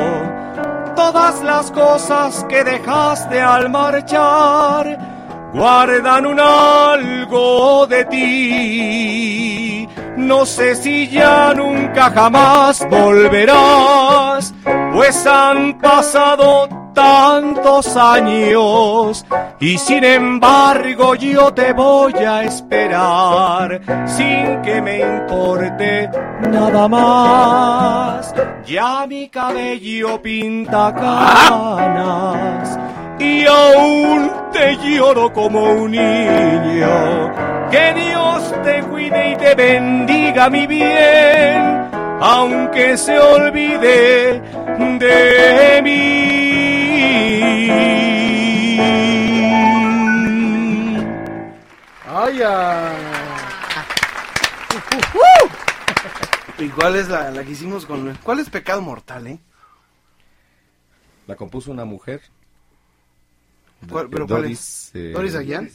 [1.00, 4.84] todas las cosas que dejaste al marchar
[5.54, 9.88] guardan un algo de ti.
[10.18, 14.54] No sé si ya nunca jamás volverás,
[14.94, 19.26] pues han pasado tantos años
[19.60, 26.10] y sin embargo yo te voy a esperar sin que me importe
[26.50, 28.34] nada más.
[28.66, 32.80] Ya mi cabello pinta canas
[33.20, 37.34] y aún te lloro como un niño.
[37.72, 41.90] Que Dios te cuide y te bendiga mi bien,
[42.22, 44.42] aunque se olvide
[45.00, 46.39] de mí.
[52.08, 52.96] ¡Ay, ya!
[56.58, 58.18] ¿Y cuál es la, la que hicimos con...
[58.24, 59.40] ¿Cuál es pecado mortal, eh?
[61.28, 62.22] La compuso una mujer.
[63.90, 65.14] ¿Cuál- pero cuál Doris, es?
[65.14, 65.68] ¿Doris Aguiar?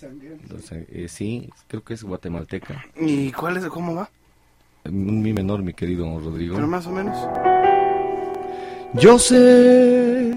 [0.48, 2.84] Doris, eh, sí, creo que es guatemalteca.
[2.96, 3.64] ¿Y cuál es?
[3.66, 4.10] ¿Cómo va?
[4.84, 6.56] Un mi menor, mi querido Rodrigo.
[6.56, 7.16] Pero más o menos.
[8.94, 10.36] Yo sé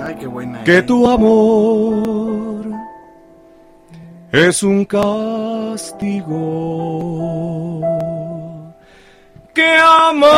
[0.00, 0.64] Ay, qué buena.
[0.64, 2.66] que tu amor
[4.32, 6.28] es un castigo.
[9.54, 10.28] Que amarte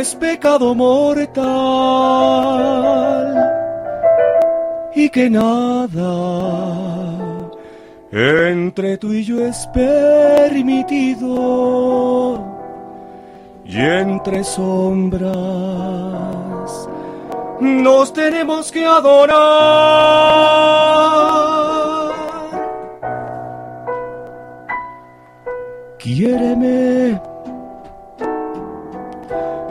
[0.00, 1.36] es pecado mortal
[4.94, 6.66] y que nada
[8.10, 10.96] entre tú y yo es permitido
[13.64, 15.36] y entre sombras
[17.60, 19.36] nos tenemos que adorar.
[25.98, 27.20] Quiéreme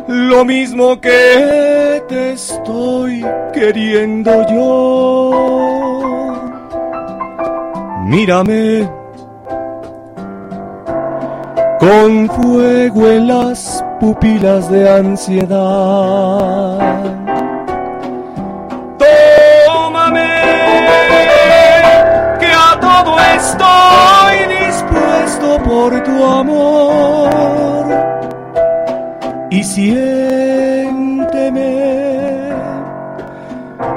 [0.07, 5.75] lo mismo que te estoy queriendo yo.
[8.05, 8.89] Mírame
[11.79, 16.45] con fuego en las pupilas de ansiedad.
[25.59, 27.87] Por tu amor.
[29.49, 30.15] Y siénteme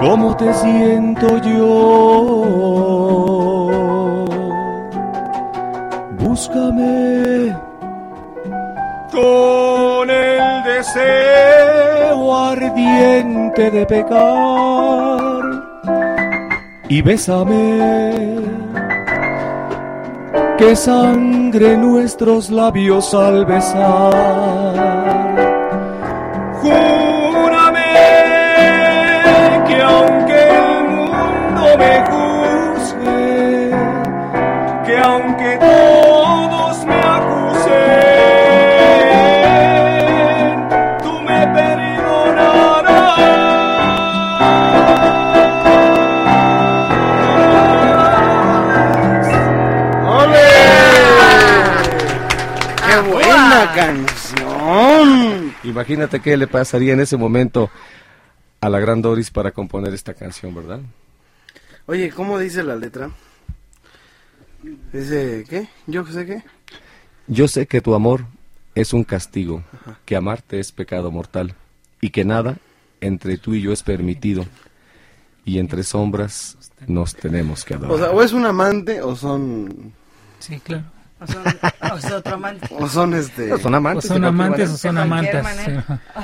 [0.01, 1.65] como te siento yo.
[6.19, 7.57] Búscame
[9.11, 15.43] con el deseo ardiente de pecar
[16.89, 18.39] y bésame
[20.59, 24.98] que sangre nuestros labios al besar.
[55.69, 57.71] Imagínate qué le pasaría en ese momento
[58.61, 60.81] a la gran Doris para componer esta canción, ¿verdad?
[61.87, 63.11] Oye, ¿cómo dice la letra?
[64.93, 65.69] Dice, ¿qué?
[65.87, 66.43] ¿Yo sé qué?
[67.27, 68.25] Yo sé que tu amor
[68.75, 69.63] es un castigo,
[70.05, 71.55] que amarte es pecado mortal
[72.01, 72.57] y que nada
[73.01, 74.47] entre tú y yo es permitido
[75.45, 77.93] y entre sombras nos tenemos que adorar.
[77.93, 79.93] O sea, o es un amante o son...
[80.39, 80.85] Sí, claro.
[81.21, 81.45] O son,
[81.93, 82.69] o es otro amante.
[82.71, 83.53] O son este...
[83.53, 84.05] O son amantes.
[84.05, 84.73] O son amantes manera.
[84.75, 84.99] o son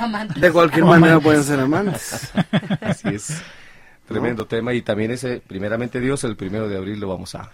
[0.03, 0.41] amantes.
[0.41, 2.31] De cualquier manera pueden ser amantes.
[2.81, 3.41] Así es.
[4.07, 7.49] Tremendo tema y también ese, primeramente Dios, el primero de abril lo vamos a,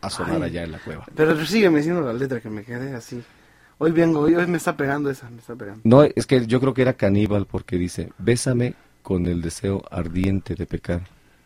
[0.00, 0.42] a sonar Ay.
[0.50, 1.06] allá en la cueva.
[1.14, 3.22] Pero sígueme diciendo la letra que me quedé así.
[3.78, 5.80] Hoy vengo, hoy, hoy me está pegando esa, me está pegando.
[5.84, 10.54] No, es que yo creo que era caníbal porque dice, bésame con el deseo ardiente
[10.54, 11.00] de pecar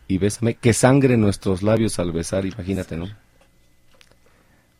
[0.07, 3.07] y bésame que sangre nuestros labios al besar, imagínate, ¿no?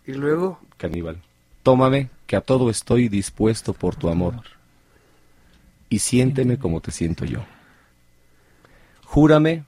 [0.07, 1.21] Y luego, Caníbal.
[1.63, 4.35] Tómame que a todo estoy dispuesto por tu amor
[5.89, 7.39] y siénteme como te siento yo.
[9.03, 9.63] Júrame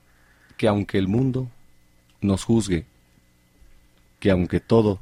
[0.57, 1.47] que aunque el mundo
[2.22, 2.85] nos juzgue,
[4.19, 4.99] que aunque todo,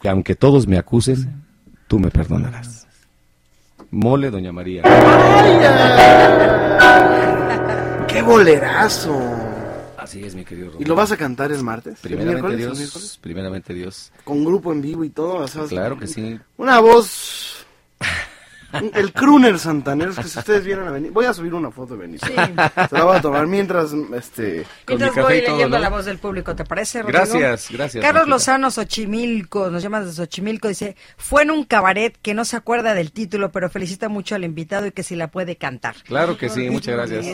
[0.00, 1.44] que aunque todos me acusen,
[1.86, 2.86] tú me perdonarás.
[3.90, 4.82] Mole, doña María.
[8.06, 9.47] ¡qué bolerazo!
[10.08, 12.02] Así es, mi querido ¿Y lo vas a cantar el martes?
[12.02, 14.10] ¿El Primeramente Dios, primeramente Dios.
[14.24, 15.34] Con grupo en vivo y todo.
[15.34, 16.40] o sea, Claro que sí.
[16.56, 17.57] Una voz...
[18.94, 21.12] El crooner Santanero, es que si ustedes vieran a Benito...
[21.12, 22.26] Voy a subir una foto de Benito.
[22.26, 22.34] Sí.
[22.34, 24.66] Se la voy a tomar mientras, este...
[24.86, 25.82] Mientras café voy todo, leyendo ¿no?
[25.82, 27.18] la voz del público, ¿te parece, Rodrigo?
[27.18, 28.02] Gracias, gracias.
[28.02, 28.34] Carlos Martita.
[28.34, 32.94] Lozano Xochimilco, nos llama de Xochimilco, dice, fue en un cabaret que no se acuerda
[32.94, 35.96] del título, pero felicita mucho al invitado y que si la puede cantar.
[36.04, 37.26] Claro que sí, muchas gracias.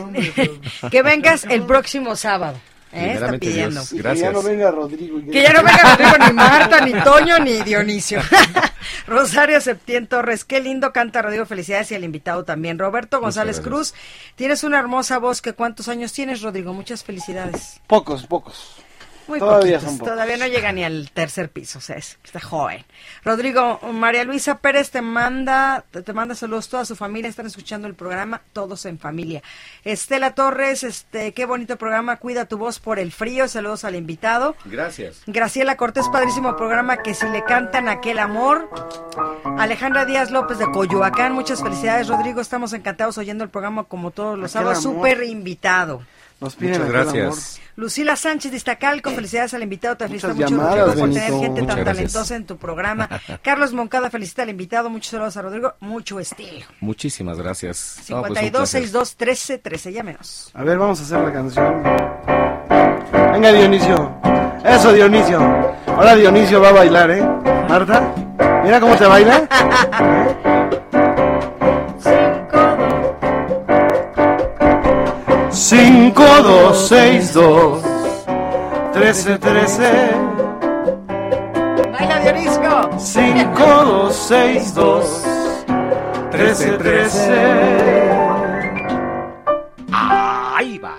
[0.91, 2.57] que vengas el próximo sábado.
[2.91, 3.13] ¿Eh?
[3.13, 3.81] Está pidiendo.
[3.83, 5.19] Dios, Que ya no venga Rodrigo.
[5.31, 8.21] Que ya no venga Rodrigo, ni Marta, ni Toño, ni Dionisio.
[9.07, 12.79] Rosario Septién Torres, qué lindo canta Rodrigo, felicidades y al invitado también.
[12.79, 13.59] Roberto González.
[13.59, 13.93] Cruz,
[14.35, 16.73] tienes una hermosa voz, que ¿cuántos años tienes, Rodrigo?
[16.73, 17.81] Muchas felicidades.
[17.87, 18.84] Pocos, pocos.
[19.27, 20.13] Muy Todavía poquitos, son pocos.
[20.13, 22.85] todavía no llega ni al tercer piso, o sea, es- está joven.
[23.23, 27.87] Rodrigo, María Luisa Pérez te manda, te, te manda saludos, toda su familia están escuchando
[27.87, 29.41] el programa, todos en familia.
[29.83, 34.55] Estela Torres, este, qué bonito programa, cuida tu voz por el frío, saludos al invitado.
[34.65, 35.21] Gracias.
[35.25, 38.69] Graciela Cortés, padrísimo programa, que si le cantan aquel amor.
[39.57, 44.37] Alejandra Díaz López de Coyoacán, muchas felicidades, Rodrigo, estamos encantados oyendo el programa como todos
[44.37, 46.03] los sábados, súper invitado.
[46.41, 47.61] Nos piden Muchas gracias.
[47.77, 51.49] Lucila Sánchez de Iztacalco, felicidades al invitado, te felicita Muchas mucho llamadas, por tener gente
[51.49, 51.95] Muchas tan gracias.
[51.95, 53.09] talentosa en tu programa.
[53.41, 56.65] Carlos Moncada felicita al invitado, muchos saludos a Rodrigo, mucho estilo.
[56.79, 57.97] Muchísimas gracias.
[58.09, 58.81] No, pues, un 52 placer.
[58.81, 60.51] 62 13 13, llámenos.
[60.53, 61.83] A ver, vamos a hacer la canción.
[63.33, 64.11] Venga, Dionisio.
[64.63, 65.39] Eso, Dionisio.
[65.87, 67.21] Ahora Dionisio va a bailar, ¿eh?
[67.67, 68.13] Marta,
[68.63, 69.47] mira cómo te baila.
[69.49, 70.84] 5,
[75.55, 77.81] 2, 6, 2,
[78.91, 79.83] 13, 13.
[81.93, 82.89] Baila Dionisio.
[82.99, 85.23] 5, 2, 6, 2,
[86.31, 87.33] 13, 13.
[89.93, 90.95] Ahí va.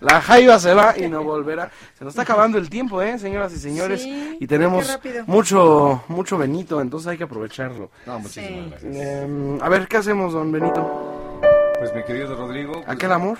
[0.00, 1.70] La jaiba se va y no volverá.
[1.96, 4.02] Se nos está acabando el tiempo, ¿eh, señoras y señores?
[4.02, 4.98] Sí, y tenemos
[5.28, 7.90] mucho, mucho Benito, entonces hay que aprovecharlo.
[8.06, 8.88] No, muchísimas Sí.
[8.88, 8.96] gracias.
[8.96, 11.28] Eh, a ver, ¿qué hacemos, don Benito?
[11.82, 13.38] Pues mi querido Rodrigo, pues, ¿Aquel amor?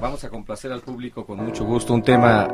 [0.00, 2.48] vamos a complacer al público con mucho gusto un tema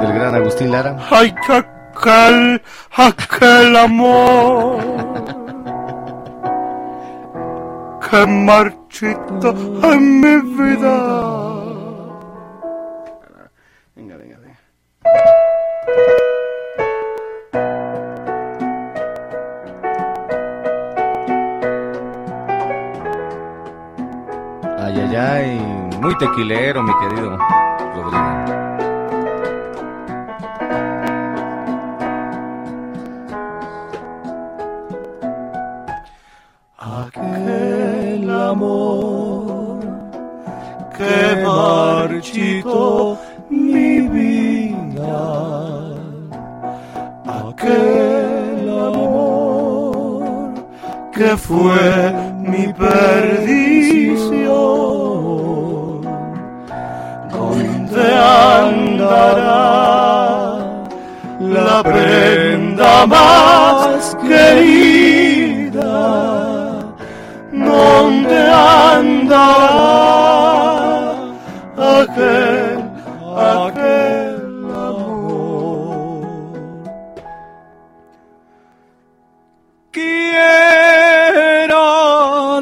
[0.00, 0.96] del gran Agustín Lara.
[1.12, 2.60] Ay, que aquel,
[2.90, 4.78] aquel amor.
[8.10, 9.54] Que marchito
[9.84, 11.61] en mi vida.
[25.12, 25.60] Ay, ay,
[26.00, 27.36] muy tequilero, mi querido
[27.94, 28.26] Rodrigo.
[36.78, 39.80] Aquel amor
[40.96, 43.18] que marchito
[43.50, 45.18] mi vida.
[47.26, 50.54] Aquel amor
[51.12, 54.51] que fue mi perdición.
[58.02, 58.18] ¿Dónde
[58.98, 59.62] andará
[61.38, 65.72] la prenda más querida?
[67.52, 69.52] ¿Dónde andará
[71.78, 72.90] aquel,
[73.36, 76.22] aquel amor?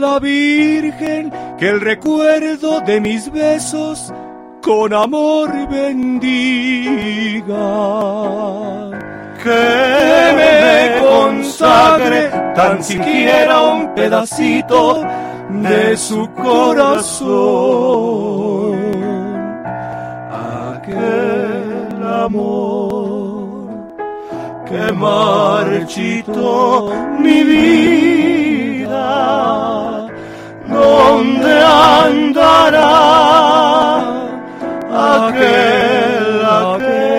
[0.01, 4.13] La Virgen que el recuerdo de mis besos
[4.71, 7.45] con amor bendiga.
[9.43, 9.67] Que
[10.39, 15.05] me consagre tan siquiera un pedacito
[15.49, 17.31] de su corazón.
[20.77, 23.71] Aquel amor
[24.69, 28.97] que marchitó mi vida,
[30.69, 31.53] ¿dónde
[32.07, 33.21] andará
[35.01, 37.11] aquel, aquel?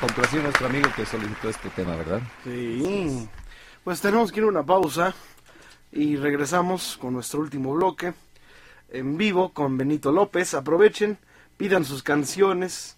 [0.00, 2.20] Complació a nuestro amigo que solicitó este tema, ¿verdad?
[2.44, 3.28] Sí.
[3.84, 5.14] Pues tenemos que ir a una pausa
[5.92, 8.12] y regresamos con nuestro último bloque
[8.90, 10.54] en vivo con Benito López.
[10.54, 11.18] Aprovechen,
[11.56, 12.97] pidan sus canciones.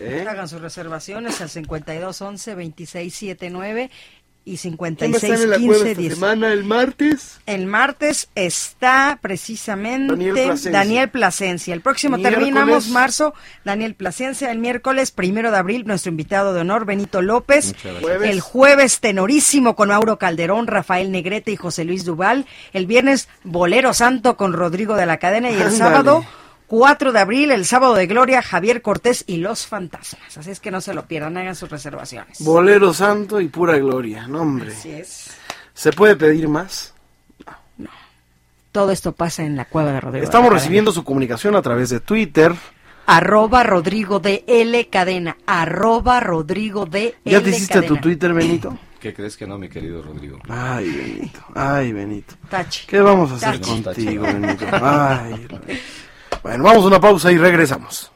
[0.00, 0.26] ¿Eh?
[0.28, 3.90] Hagan sus reservaciones al 5211-2679
[4.48, 6.14] y ¿Quién va a estar en la cueva 5615 esta 10.
[6.14, 7.38] semana, el martes?
[7.44, 10.70] El martes está precisamente Daniel Plasencia.
[10.70, 11.74] Daniel Plasencia.
[11.74, 12.38] El próximo Miércoles.
[12.38, 13.34] terminamos marzo,
[13.66, 14.50] Daniel Plasencia.
[14.50, 17.74] El miércoles, primero de abril, nuestro invitado de honor, Benito López.
[18.00, 18.30] Jueves.
[18.30, 22.46] El jueves, tenorísimo con Mauro Calderón, Rafael Negrete y José Luis Duval.
[22.72, 25.50] El viernes, Bolero Santo con Rodrigo de la Cadena.
[25.50, 26.24] Y el sábado,
[26.68, 30.36] 4 de abril, el sábado de gloria, Javier Cortés y los fantasmas.
[30.38, 32.40] Así es que no se lo pierdan, hagan sus reservaciones.
[32.40, 34.28] Bolero Santo y pura gloria.
[34.28, 34.72] No, hombre.
[34.72, 35.30] Así es.
[35.74, 36.94] ¿Se puede pedir más?
[38.70, 40.20] Todo esto pasa en la cueva de Rodrigo.
[40.20, 40.60] de Estamos Cadena.
[40.60, 42.54] recibiendo su comunicación a través de Twitter.
[43.06, 45.38] Arroba Rodrigo de L Cadena.
[45.46, 47.88] Arroba Rodrigo de ¿Ya L te hiciste Cadena.
[47.88, 48.78] tu Twitter, Benito?
[49.00, 50.38] ¿Qué crees que no, mi querido Rodrigo?
[50.48, 51.40] Ay, Benito.
[51.54, 52.34] Ay, Benito.
[52.50, 52.84] Tache.
[52.86, 54.66] ¿Qué vamos a hacer contigo, Benito?
[54.72, 55.48] Ay.
[56.42, 58.12] Bueno, vamos a una pausa y regresamos.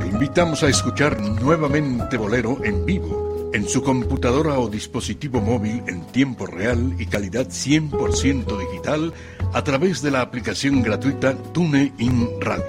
[0.00, 6.06] Te invitamos a escuchar nuevamente Bolero en vivo, en su computadora o dispositivo móvil en
[6.06, 9.12] tiempo real y calidad 100% digital
[9.52, 12.64] a través de la aplicación gratuita TuneIn Radio.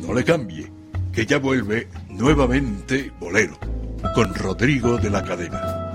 [0.00, 0.70] No le cambie,
[1.12, 3.56] que ya vuelve nuevamente Bolero,
[4.14, 5.85] con Rodrigo de la Cadena.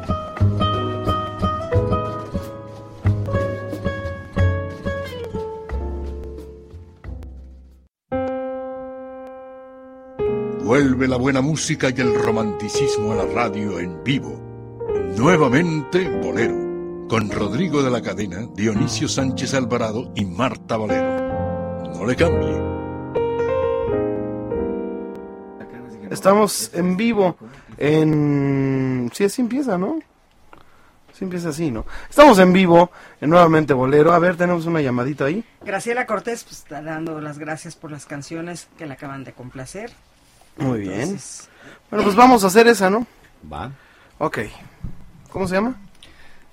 [10.71, 14.41] Vuelve la buena música y el romanticismo a la radio en vivo.
[15.17, 21.89] Nuevamente Bolero, con Rodrigo de la Cadena, Dionisio Sánchez Alvarado y Marta Valero.
[21.93, 22.57] No le cambie.
[26.09, 27.35] Estamos en vivo
[27.77, 29.11] en...
[29.13, 29.99] Sí, así empieza, ¿no?
[31.11, 31.85] Sí empieza así, ¿no?
[32.09, 34.13] Estamos en vivo en Nuevamente Bolero.
[34.13, 35.43] A ver, tenemos una llamadita ahí.
[35.65, 39.91] Graciela Cortés pues, está dando las gracias por las canciones que le acaban de complacer.
[40.57, 41.17] Muy bien.
[41.89, 43.05] Bueno, pues vamos a hacer esa, ¿no?
[43.51, 43.71] Va.
[44.19, 44.39] Ok.
[45.31, 45.75] ¿Cómo se llama?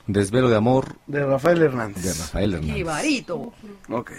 [0.06, 2.02] Desvelo de amor De Rafael Hernández.
[2.02, 2.76] de Rafael Hernández.
[2.78, 3.52] Ibarito.
[3.90, 4.12] Ok.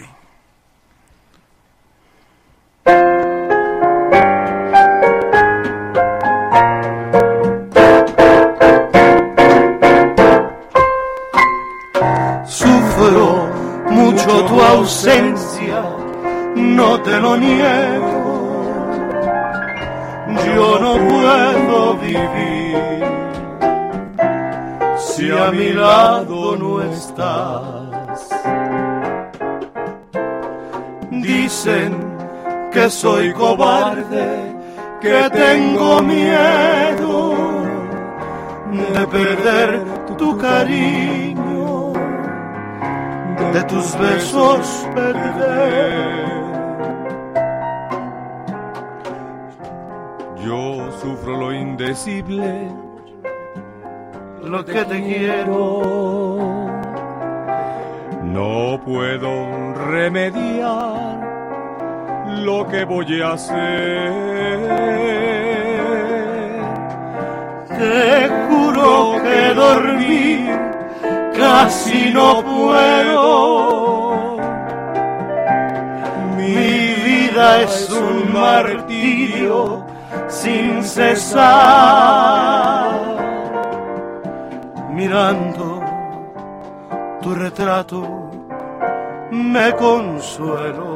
[12.46, 13.48] Sufro
[13.90, 15.82] mucho tu ausencia,
[16.56, 18.19] no te lo niego.
[20.54, 23.04] Yo no puedo vivir
[24.98, 28.28] si a mi lado no estás.
[31.10, 31.90] Dicen
[32.72, 34.56] que soy cobarde,
[35.00, 37.34] que tengo miedo
[38.94, 39.84] de perder
[40.16, 41.92] tu cariño,
[43.52, 46.29] de tus besos perder.
[51.00, 52.68] Sufro lo indecible,
[54.42, 56.58] lo que te quiero.
[58.22, 61.20] No puedo remediar
[62.44, 64.10] lo que voy a hacer.
[67.78, 70.50] Te juro que dormir
[71.36, 74.36] casi no puedo.
[76.36, 79.89] Mi vida es un martirio
[80.42, 81.40] sin cesar.
[84.90, 85.66] Mirando
[87.20, 88.30] tu retrato
[89.30, 90.88] me consuelo.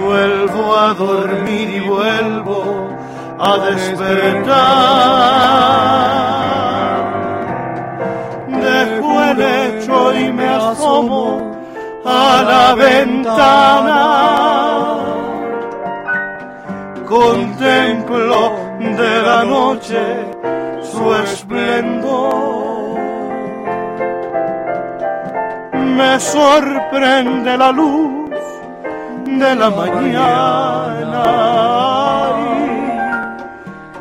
[0.00, 2.60] Vuelvo a dormir y vuelvo
[3.38, 4.52] a despertar.
[8.48, 11.22] Dejo el lecho y me asomo
[12.04, 14.22] a la ventana.
[17.12, 20.00] Contemplo de la noche
[20.80, 22.98] su esplendor.
[25.74, 28.30] Me sorprende la luz
[29.26, 31.24] de la mañana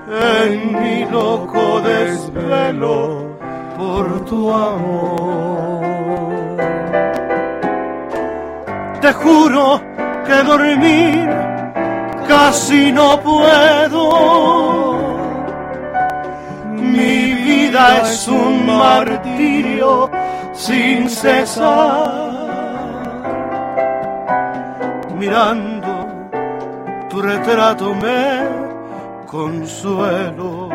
[0.08, 3.36] y en mi loco desvelo
[3.78, 5.82] por tu amor.
[9.02, 9.82] Te juro
[10.26, 11.52] que dormir
[12.28, 14.12] casi no puedo.
[16.74, 20.10] Mi vida es un martirio
[20.54, 22.32] sin cesar.
[25.18, 26.08] Mirando
[27.10, 28.42] tu retrato me
[29.28, 30.70] consuelo.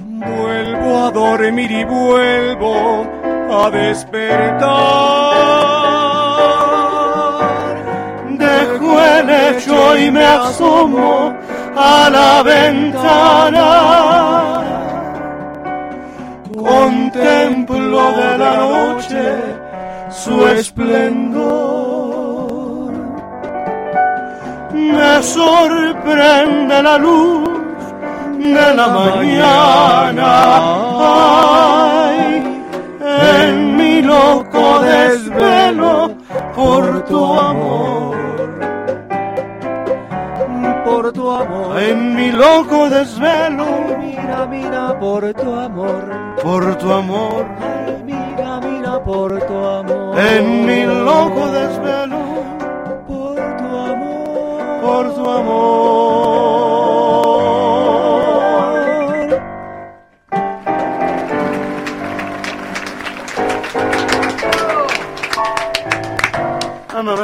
[0.00, 3.06] Vuelvo a dormir y vuelvo
[3.50, 5.69] a despertar.
[8.98, 11.34] El lecho y me asomo
[11.76, 13.66] a la ventana.
[16.54, 19.60] Contemplo de la noche
[20.10, 21.90] su esplendor.
[24.72, 27.48] Me sorprende la luz
[28.38, 30.32] de la mañana.
[32.22, 32.42] Ay,
[33.38, 36.14] en mi loco desvelo
[36.54, 38.39] por tu amor.
[40.90, 41.80] Por tu amor.
[41.80, 43.66] En mi loco desvelo.
[44.00, 46.04] Mira, mira por tu amor.
[46.42, 47.46] Por tu amor.
[48.04, 50.18] mira, mira por tu amor.
[50.18, 52.18] En mi loco desvelo.
[53.06, 54.80] Por tu amor.
[54.82, 56.49] Por tu amor.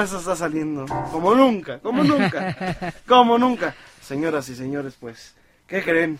[0.07, 0.87] Eso está saliendo.
[1.13, 3.75] Como nunca, como nunca, como nunca.
[4.01, 5.35] Señoras y señores, pues,
[5.67, 6.19] ¿qué creen?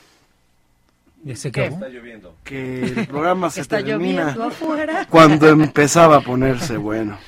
[1.25, 1.49] ¿Ya se.
[1.49, 2.35] Está lloviendo.
[2.45, 5.07] Que el programa se Está termina lloviendo afuera.
[5.09, 7.19] cuando empezaba a ponerse bueno.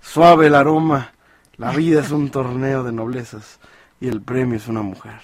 [0.00, 1.12] Suave el aroma,
[1.56, 3.58] la vida es un torneo de noblezas
[4.00, 5.20] y el premio es una mujer.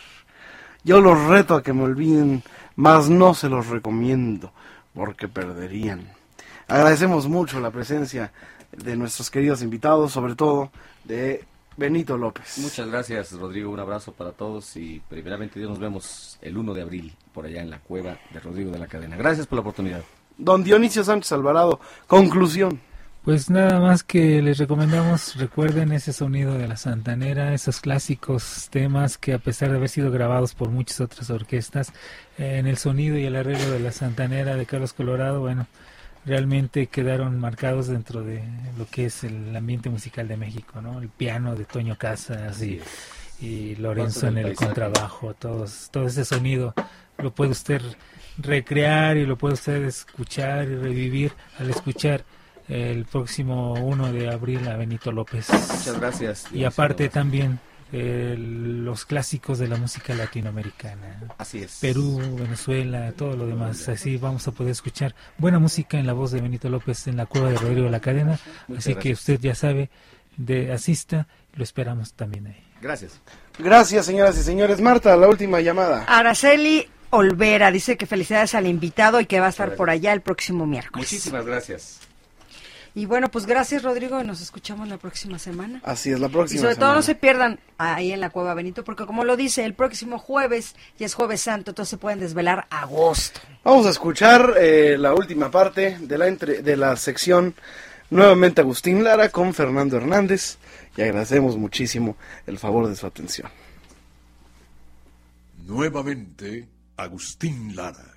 [0.84, 2.42] Yo los reto a que me olviden,
[2.76, 4.52] mas no se los recomiendo,
[4.94, 6.06] porque perderían.
[6.68, 8.32] Agradecemos mucho la presencia
[8.72, 10.70] de nuestros queridos invitados, sobre todo
[11.04, 11.44] de
[11.76, 12.58] Benito López.
[12.58, 13.70] Muchas gracias, Rodrigo.
[13.70, 17.60] Un abrazo para todos y primeramente Dios nos vemos el 1 de abril por allá
[17.60, 19.16] en la cueva de Rodrigo de la Cadena.
[19.16, 20.02] Gracias por la oportunidad.
[20.38, 22.80] Don Dionisio Sánchez Alvarado, conclusión.
[23.26, 29.18] Pues nada más que les recomendamos, recuerden ese sonido de la Santanera, esos clásicos temas
[29.18, 31.92] que a pesar de haber sido grabados por muchas otras orquestas,
[32.38, 35.66] eh, en el sonido y el arreglo de la Santanera de Carlos Colorado, bueno,
[36.26, 38.42] realmente quedaron marcados dentro de
[38.76, 41.00] lo que es el ambiente musical de México, ¿no?
[41.00, 42.80] El piano de Toño Casas y,
[43.40, 44.66] y Lorenzo en el paisaje.
[44.66, 46.74] contrabajo, todos, todo ese sonido
[47.18, 47.80] lo puede usted
[48.38, 52.24] recrear y lo puede usted escuchar y revivir al escuchar
[52.68, 55.48] el próximo 1 de abril a Benito López.
[55.50, 56.46] Muchas gracias.
[56.52, 57.60] Y aparte también
[57.92, 61.34] eh, los clásicos de la música latinoamericana.
[61.38, 61.78] Así es.
[61.80, 63.88] Perú, Venezuela, todo lo demás.
[63.88, 67.26] Así vamos a poder escuchar buena música en la voz de Benito López en la
[67.26, 68.38] cueva de Rodrigo La Cadena.
[68.66, 69.90] Muchas Así que usted ya sabe,
[70.36, 72.62] de asista, lo esperamos también ahí.
[72.82, 73.20] Gracias.
[73.58, 74.80] Gracias, señoras y señores.
[74.80, 76.04] Marta, la última llamada.
[76.08, 80.20] Araceli Olvera dice que felicidades al invitado y que va a estar por allá el
[80.20, 81.06] próximo miércoles.
[81.06, 82.00] Muchísimas gracias.
[82.96, 85.82] Y bueno, pues gracias Rodrigo y nos escuchamos la próxima semana.
[85.84, 88.84] Así es, la Y próxima sobre todo no se pierdan ahí en la Cueva Benito,
[88.84, 92.66] porque como lo dice, el próximo jueves ya es jueves santo, entonces se pueden desvelar
[92.70, 93.38] a agosto.
[93.64, 97.54] Vamos a escuchar eh, la última parte de la, entre- de la sección
[98.08, 100.56] nuevamente Agustín Lara con Fernando Hernández
[100.96, 102.16] y agradecemos muchísimo
[102.46, 103.50] el favor de su atención.
[105.66, 106.66] Nuevamente,
[106.96, 108.15] Agustín Lara,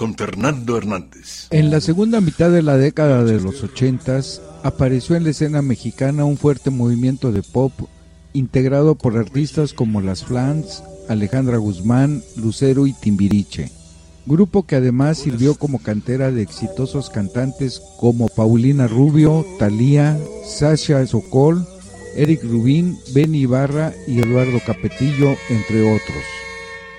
[0.00, 1.48] con Fernando Hernández.
[1.50, 6.24] En la segunda mitad de la década de los ochentas apareció en la escena mexicana
[6.24, 7.70] un fuerte movimiento de pop
[8.32, 13.70] integrado por artistas como Las Flans, Alejandra Guzmán, Lucero y Timbiriche.
[14.24, 21.66] Grupo que además sirvió como cantera de exitosos cantantes como Paulina Rubio, Thalía, Sasha Sokol,
[22.16, 26.24] Eric Rubín, Benny Ibarra y Eduardo Capetillo, entre otros.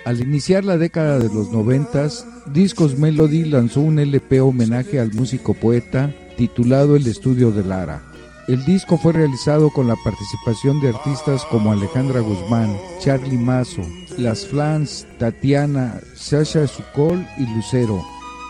[0.03, 5.53] Al iniciar la década de los noventas, Discos Melody lanzó un LP homenaje al músico
[5.53, 8.01] poeta titulado El Estudio de Lara.
[8.47, 13.83] El disco fue realizado con la participación de artistas como Alejandra Guzmán, Charlie Mazo,
[14.17, 18.03] Las Flans, Tatiana, Sasha Sukol y Lucero,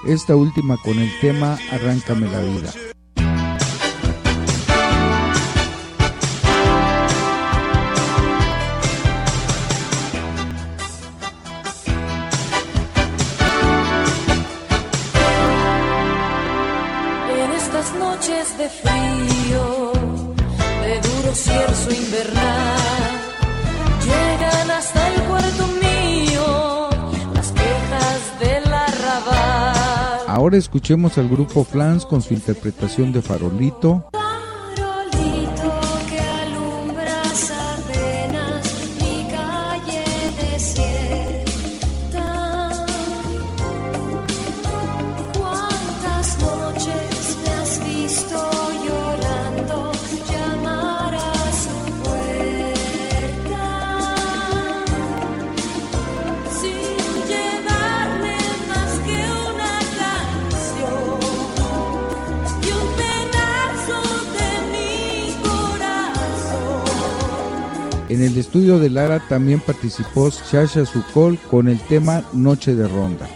[0.08, 2.74] esta última con el tema Arráncame la vida.
[30.52, 34.10] Ahora escuchemos al grupo Flans con su interpretación de Farolito.
[68.80, 73.28] De Lara también participó Shasha Sukol con el tema Noche de Ronda.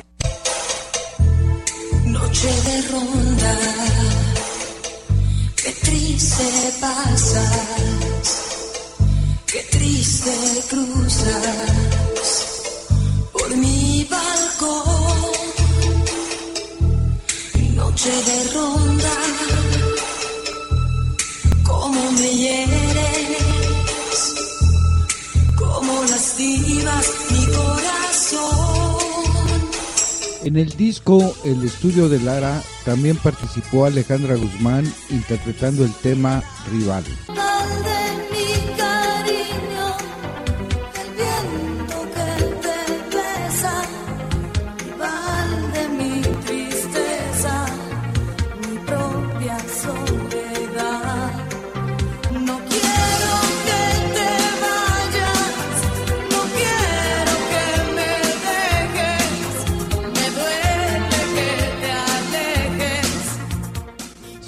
[30.55, 36.41] En el disco El estudio de Lara también participó Alejandra Guzmán interpretando el tema
[36.71, 37.03] Rival.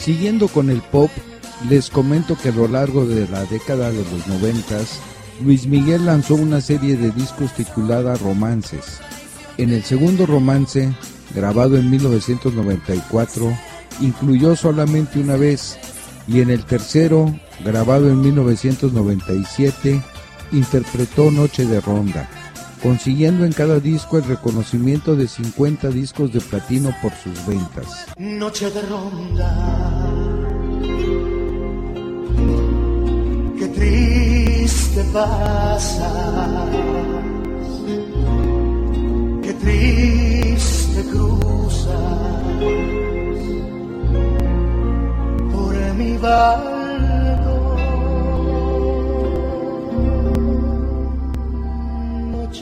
[0.07, 1.11] Siguiendo con el pop,
[1.69, 5.01] les comento que a lo largo de la década de los noventas,
[5.43, 9.01] Luis Miguel lanzó una serie de discos titulada Romances.
[9.57, 10.93] En el segundo romance,
[11.35, 13.51] grabado en 1994,
[13.99, 15.77] incluyó solamente una vez,
[16.25, 20.01] y en el tercero, grabado en 1997,
[20.53, 22.29] interpretó Noche de Ronda,
[22.87, 28.05] consiguiendo en cada disco el reconocimiento de 50 discos de platino por sus ventas.
[28.17, 30.09] Noche de ronda.
[33.59, 36.69] Qué triste pasas.
[39.43, 41.93] Qué triste cruzas
[45.51, 46.17] por mi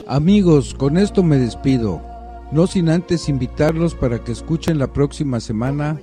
[0.08, 2.02] Amigos, con esto me despido,
[2.52, 6.00] no sin antes invitarlos para que escuchen la próxima semana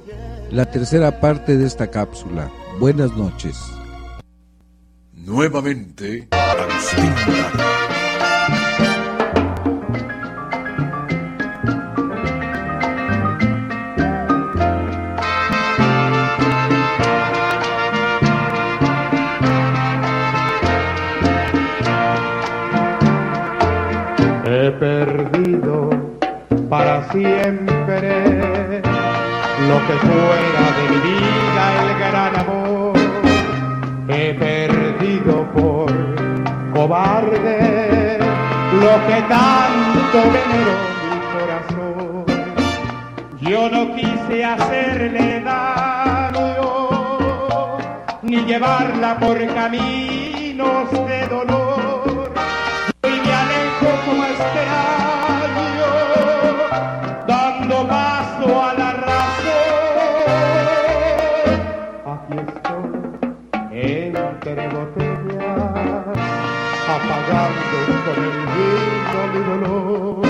[0.50, 2.50] la tercera parte de esta cápsula.
[2.78, 3.56] Buenas noches.
[5.14, 7.12] Nuevamente, Agustín
[40.18, 40.76] veneró
[41.08, 42.24] mi corazón.
[43.40, 46.62] Yo no quise hacerle daño
[48.22, 52.32] ni llevarla por caminos de dolor
[53.04, 55.90] y me alejo como extraño,
[57.26, 59.52] dando paso a la razón.
[62.12, 62.86] Aquí estoy,
[63.72, 65.62] entre botellas,
[66.86, 70.22] apagando con el vino mi dolor,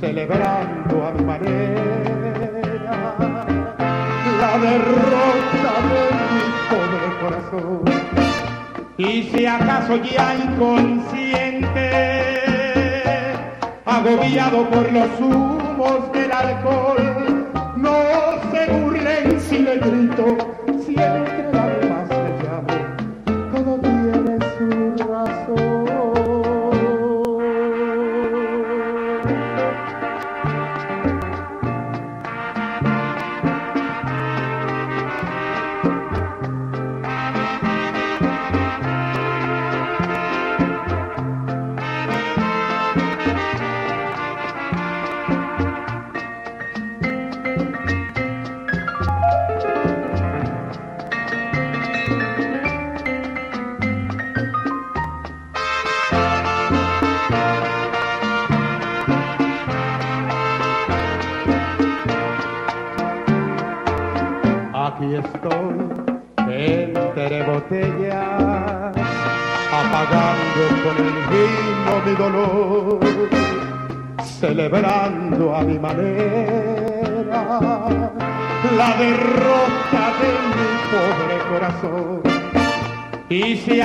[0.00, 1.96] celebrando a mi manera
[4.40, 6.02] la derrota de
[6.32, 7.84] mi pobre corazón.
[8.98, 11.90] Y si acaso ya inconsciente,
[13.84, 15.55] agobiado por los humos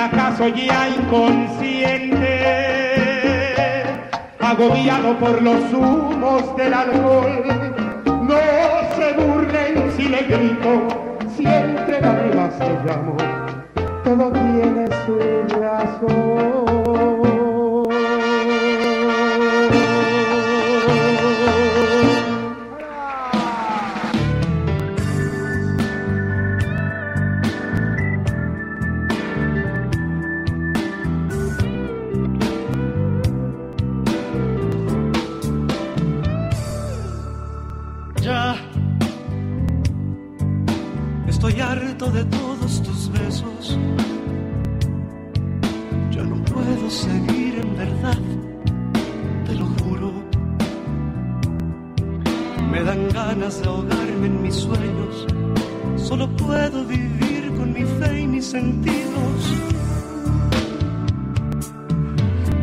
[0.01, 2.41] acaso ya inconsciente,
[4.39, 7.43] agobiado por los humos del alcohol,
[8.05, 8.39] no
[8.95, 10.87] se burlen si le grito,
[11.35, 13.30] si entre lágrimas te llamo,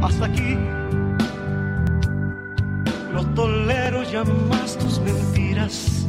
[0.03, 0.55] Hasta aquí
[3.15, 6.07] no tolero ya más tus mentiras,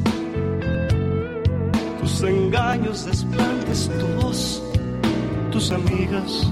[2.01, 4.61] tus engaños, desplantes, tu voz,
[5.49, 6.51] tus amigas.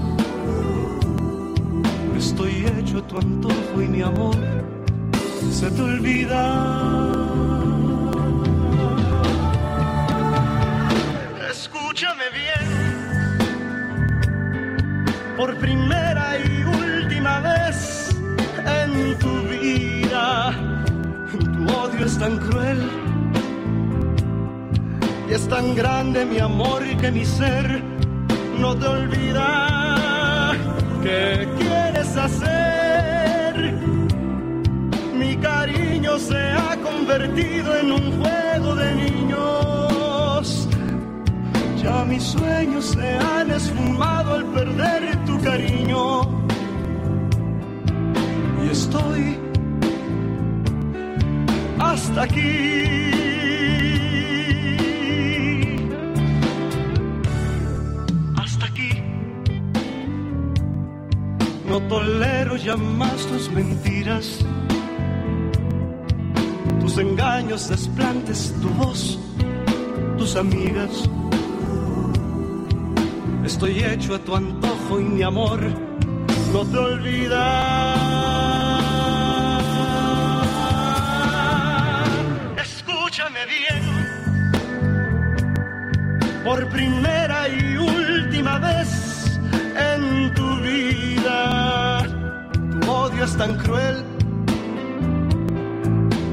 [2.16, 4.36] Estoy hecho a tu antojo y mi amor
[5.50, 7.57] se te olvida.
[15.38, 18.10] Por primera y última vez
[18.66, 20.52] en tu vida.
[21.30, 22.80] Tu odio es tan cruel
[25.30, 27.80] y es tan grande mi amor que mi ser
[28.58, 30.56] no te olvida.
[31.04, 33.54] ¿Qué quieres hacer?
[35.14, 39.57] Mi cariño se ha convertido en un juego de niños.
[41.88, 46.20] Ya mis sueños se han esfumado al perder tu cariño
[48.62, 49.38] y estoy
[51.78, 52.50] hasta aquí.
[58.36, 58.90] Hasta aquí.
[61.70, 64.44] No tolero ya más tus mentiras,
[66.80, 69.18] tus engaños, desplantes, tu voz,
[70.18, 71.08] tus amigas.
[73.58, 75.58] Estoy hecho a tu antojo y mi amor
[76.52, 77.42] no te olvida.
[82.56, 83.82] Escúchame bien,
[86.44, 89.40] por primera y última vez
[89.76, 92.06] en tu vida,
[92.80, 94.04] tu odio es tan cruel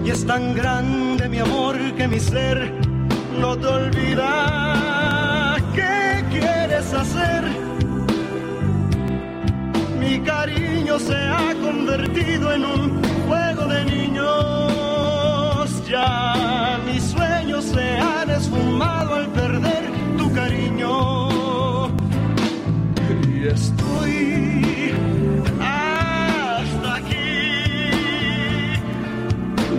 [0.05, 2.71] y es tan grande mi amor que mi ser
[3.39, 4.94] no te olvida.
[6.95, 7.43] ¿Qué quieres hacer?
[9.99, 14.25] Mi cariño se ha convertido en un juego de niños.
[15.87, 19.83] Ya mis sueños se han esfumado al perder
[20.17, 21.89] tu cariño.
[23.29, 24.93] Y estoy
[25.59, 28.71] hasta aquí.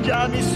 [0.05, 0.56] Ya mis